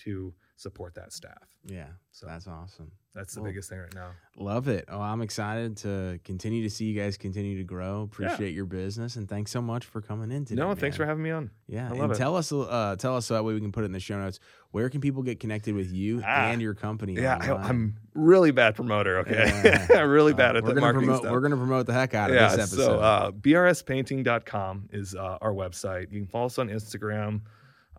to 0.04 0.34
support 0.60 0.94
that 0.94 1.12
staff. 1.12 1.56
Yeah. 1.64 1.86
So 2.12 2.26
That's 2.26 2.46
awesome. 2.46 2.90
that's 3.14 3.34
the 3.34 3.40
Well, 3.40 3.50
biggest 3.50 3.70
thing 3.70 3.78
right 3.78 3.94
now. 3.94 4.10
Love 4.36 4.68
it. 4.68 4.84
Oh, 4.88 5.00
I'm 5.00 5.22
excited 5.22 5.76
to 5.78 6.18
continue 6.24 6.62
to 6.64 6.70
see 6.70 6.84
you 6.86 7.00
guys 7.00 7.16
continue 7.16 7.56
to 7.56 7.64
grow. 7.64 8.02
Appreciate 8.02 8.52
your 8.54 8.66
business 8.66 9.16
and 9.16 9.28
thanks 9.28 9.50
so 9.50 9.62
much 9.62 9.86
for 9.86 10.00
coming 10.02 10.30
in 10.30 10.44
today. 10.44 10.60
no, 10.60 10.74
thanks 10.74 10.96
for 10.98 11.06
having 11.06 11.22
me 11.22 11.30
on. 11.30 11.50
Yeah, 11.66 11.90
I 11.90 11.96
and 11.96 12.12
it. 12.12 12.16
tell 12.16 12.36
us, 12.36 12.52
uh, 12.52 12.96
tell 12.98 13.16
us 13.16 13.26
so 13.26 13.34
that 13.34 13.44
way 13.44 13.54
we 13.54 13.60
can 13.60 13.72
put 13.72 13.84
it 13.84 13.86
in 13.86 13.92
the 13.92 14.00
show 14.00 14.18
notes. 14.18 14.38
Where 14.72 14.88
can 14.90 15.00
people 15.00 15.22
get 15.22 15.40
connected 15.40 15.74
with 15.74 15.92
you 15.92 16.20
Ah, 16.24 16.48
and 16.50 16.60
your 16.60 16.74
company? 16.74 17.14
Yeah, 17.14 17.38
I? 17.40 17.52
I'm 17.52 17.96
really 18.14 18.50
bad 18.50 18.74
promoter. 18.74 19.18
Okay, 19.20 19.44
Yeah. 19.90 20.00
really 20.02 20.32
Uh, 20.32 20.36
bad 20.36 20.56
at 20.56 20.62
we're 20.62 20.68
the 20.70 20.74
gonna 20.74 20.80
marketing 20.82 21.06
promote, 21.06 21.22
stuff. 21.22 21.32
We're 21.32 21.40
going 21.40 21.50
to 21.52 21.56
promote 21.56 21.86
the 21.86 21.92
heck 21.94 22.14
out 22.14 22.30
of 22.30 22.36
yeah, 22.36 22.48
this 22.56 22.72
episode. 22.72 22.76
so 22.84 23.00
uh, 23.00 23.30
brspainting.com 23.32 24.88
is 24.92 25.14
uh, 25.14 25.38
our 25.40 25.52
website. 25.52 26.10
You 26.12 26.20
can 26.20 26.26
follow 26.26 26.46
us 26.46 26.58
on 26.58 26.68
Instagram. 26.68 27.42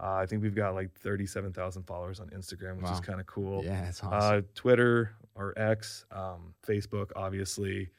Uh, 0.02 0.14
I 0.16 0.26
think 0.26 0.42
we've 0.42 0.56
got 0.56 0.74
like 0.74 0.92
37,000 1.00 1.84
followers 1.84 2.20
on 2.20 2.28
Instagram, 2.30 2.82
which 2.82 2.92
is 2.92 3.00
kind 3.00 3.20
of 3.20 3.28
cool. 3.28 3.64
yeah, 3.64 3.88
it's 3.88 4.04
Uh, 4.04 4.08
awesome. 4.08 4.46
Twitter 4.56 5.12
or 5.36 5.54
X, 5.58 6.06
um, 6.12 6.56
Facebook, 6.68 7.12
obviously, 7.16 7.90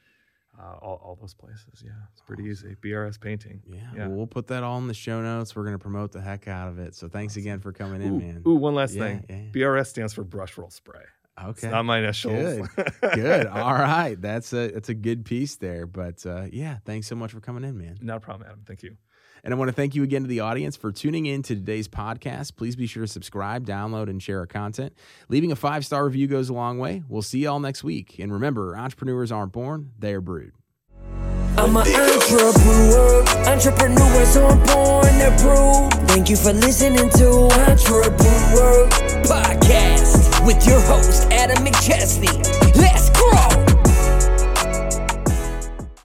uh, 0.59 0.75
all, 0.81 0.99
all 1.03 1.17
those 1.19 1.33
places. 1.33 1.81
Yeah, 1.83 1.91
it's 2.11 2.21
pretty 2.21 2.43
easy. 2.43 2.75
BRS 2.81 3.19
Painting. 3.19 3.61
yeah, 3.65 3.77
yeah. 3.95 4.07
Well, 4.07 4.17
we'll 4.17 4.27
put 4.27 4.47
that 4.47 4.63
all 4.63 4.77
in 4.79 4.87
the 4.87 4.93
show 4.93 5.21
notes. 5.21 5.55
We're 5.55 5.63
going 5.63 5.75
to 5.75 5.79
promote 5.79 6.11
the 6.11 6.21
heck 6.21 6.47
out 6.49 6.67
of 6.67 6.77
it. 6.77 6.93
So 6.93 7.07
thanks 7.07 7.37
again 7.37 7.59
for 7.61 7.71
coming 7.71 8.01
in, 8.01 8.13
Ooh, 8.15 8.19
man. 8.19 8.43
ooh, 8.45 8.55
one 8.55 8.75
last 8.75 8.93
Yeah, 8.93 9.03
thing. 9.19 9.25
yeah. 9.29 9.51
BRS 9.63 9.87
stands 9.87 10.13
for 10.13 10.23
brush 10.25 10.57
roll 10.57 10.69
spray. 10.69 11.01
It's 11.47 11.63
Okay. 11.63 11.71
not 11.71 11.83
my 11.85 11.97
initials. 11.99 12.67
Good. 13.15 13.47
All 13.47 13.73
right. 13.73 14.15
That's 14.21 14.53
a 14.53 14.67
that's 14.69 14.89
a 14.89 14.93
good 14.93 15.25
piece 15.25 15.55
there. 15.55 15.87
But 15.87 16.23
uh, 16.27 16.45
yeah, 16.51 16.77
thanks 16.85 17.07
so 17.07 17.15
much 17.15 17.31
for 17.31 17.39
coming 17.39 17.63
in, 17.63 17.75
man. 17.75 17.97
Not 18.01 18.17
a 18.17 18.19
problem, 18.19 18.47
Adam. 18.47 18.61
Thank 18.67 18.83
you. 18.83 18.95
And 19.43 19.53
I 19.53 19.57
want 19.57 19.67
to 19.67 19.73
thank 19.73 19.93
you 19.93 20.03
again 20.03 20.21
to 20.21 20.27
the 20.27 20.39
audience 20.39 20.77
for 20.77 20.91
tuning 20.91 21.25
in 21.25 21.41
to 21.43 21.55
today's 21.55 21.89
podcast. 21.89 22.55
Please 22.55 22.77
be 22.77 22.87
sure 22.87 23.03
to 23.03 23.07
subscribe, 23.07 23.65
download, 23.65 24.09
and 24.09 24.23
share 24.23 24.39
our 24.39 24.47
content. 24.47 24.93
Leaving 25.27 25.51
a 25.51 25.55
five 25.55 25.85
star 25.85 26.05
review 26.05 26.27
goes 26.27 26.49
a 26.49 26.53
long 26.53 26.79
way. 26.79 27.03
We'll 27.09 27.21
see 27.21 27.39
you 27.39 27.49
all 27.49 27.59
next 27.59 27.83
week. 27.83 28.19
And 28.19 28.31
remember, 28.31 28.77
entrepreneurs 28.77 29.31
aren't 29.31 29.51
born, 29.51 29.91
they 29.99 30.13
are 30.13 30.21
brewed. 30.21 30.53
I'm 31.55 31.75
an 31.75 31.85
entrepreneur, 31.85 33.23
entrepreneurs 33.47 34.37
on 34.37 34.65
born, 34.65 35.05
they're 35.19 35.37
brewed. 35.37 35.93
Thank 36.07 36.29
you 36.29 36.35
for 36.35 36.51
listening 36.53 37.09
to 37.09 37.29
Entrepreneur 37.69 38.87
Podcast 39.23 40.45
with 40.45 40.65
your 40.65 40.79
host, 40.81 41.27
Adam 41.31 41.63
McChesney. 41.63 42.73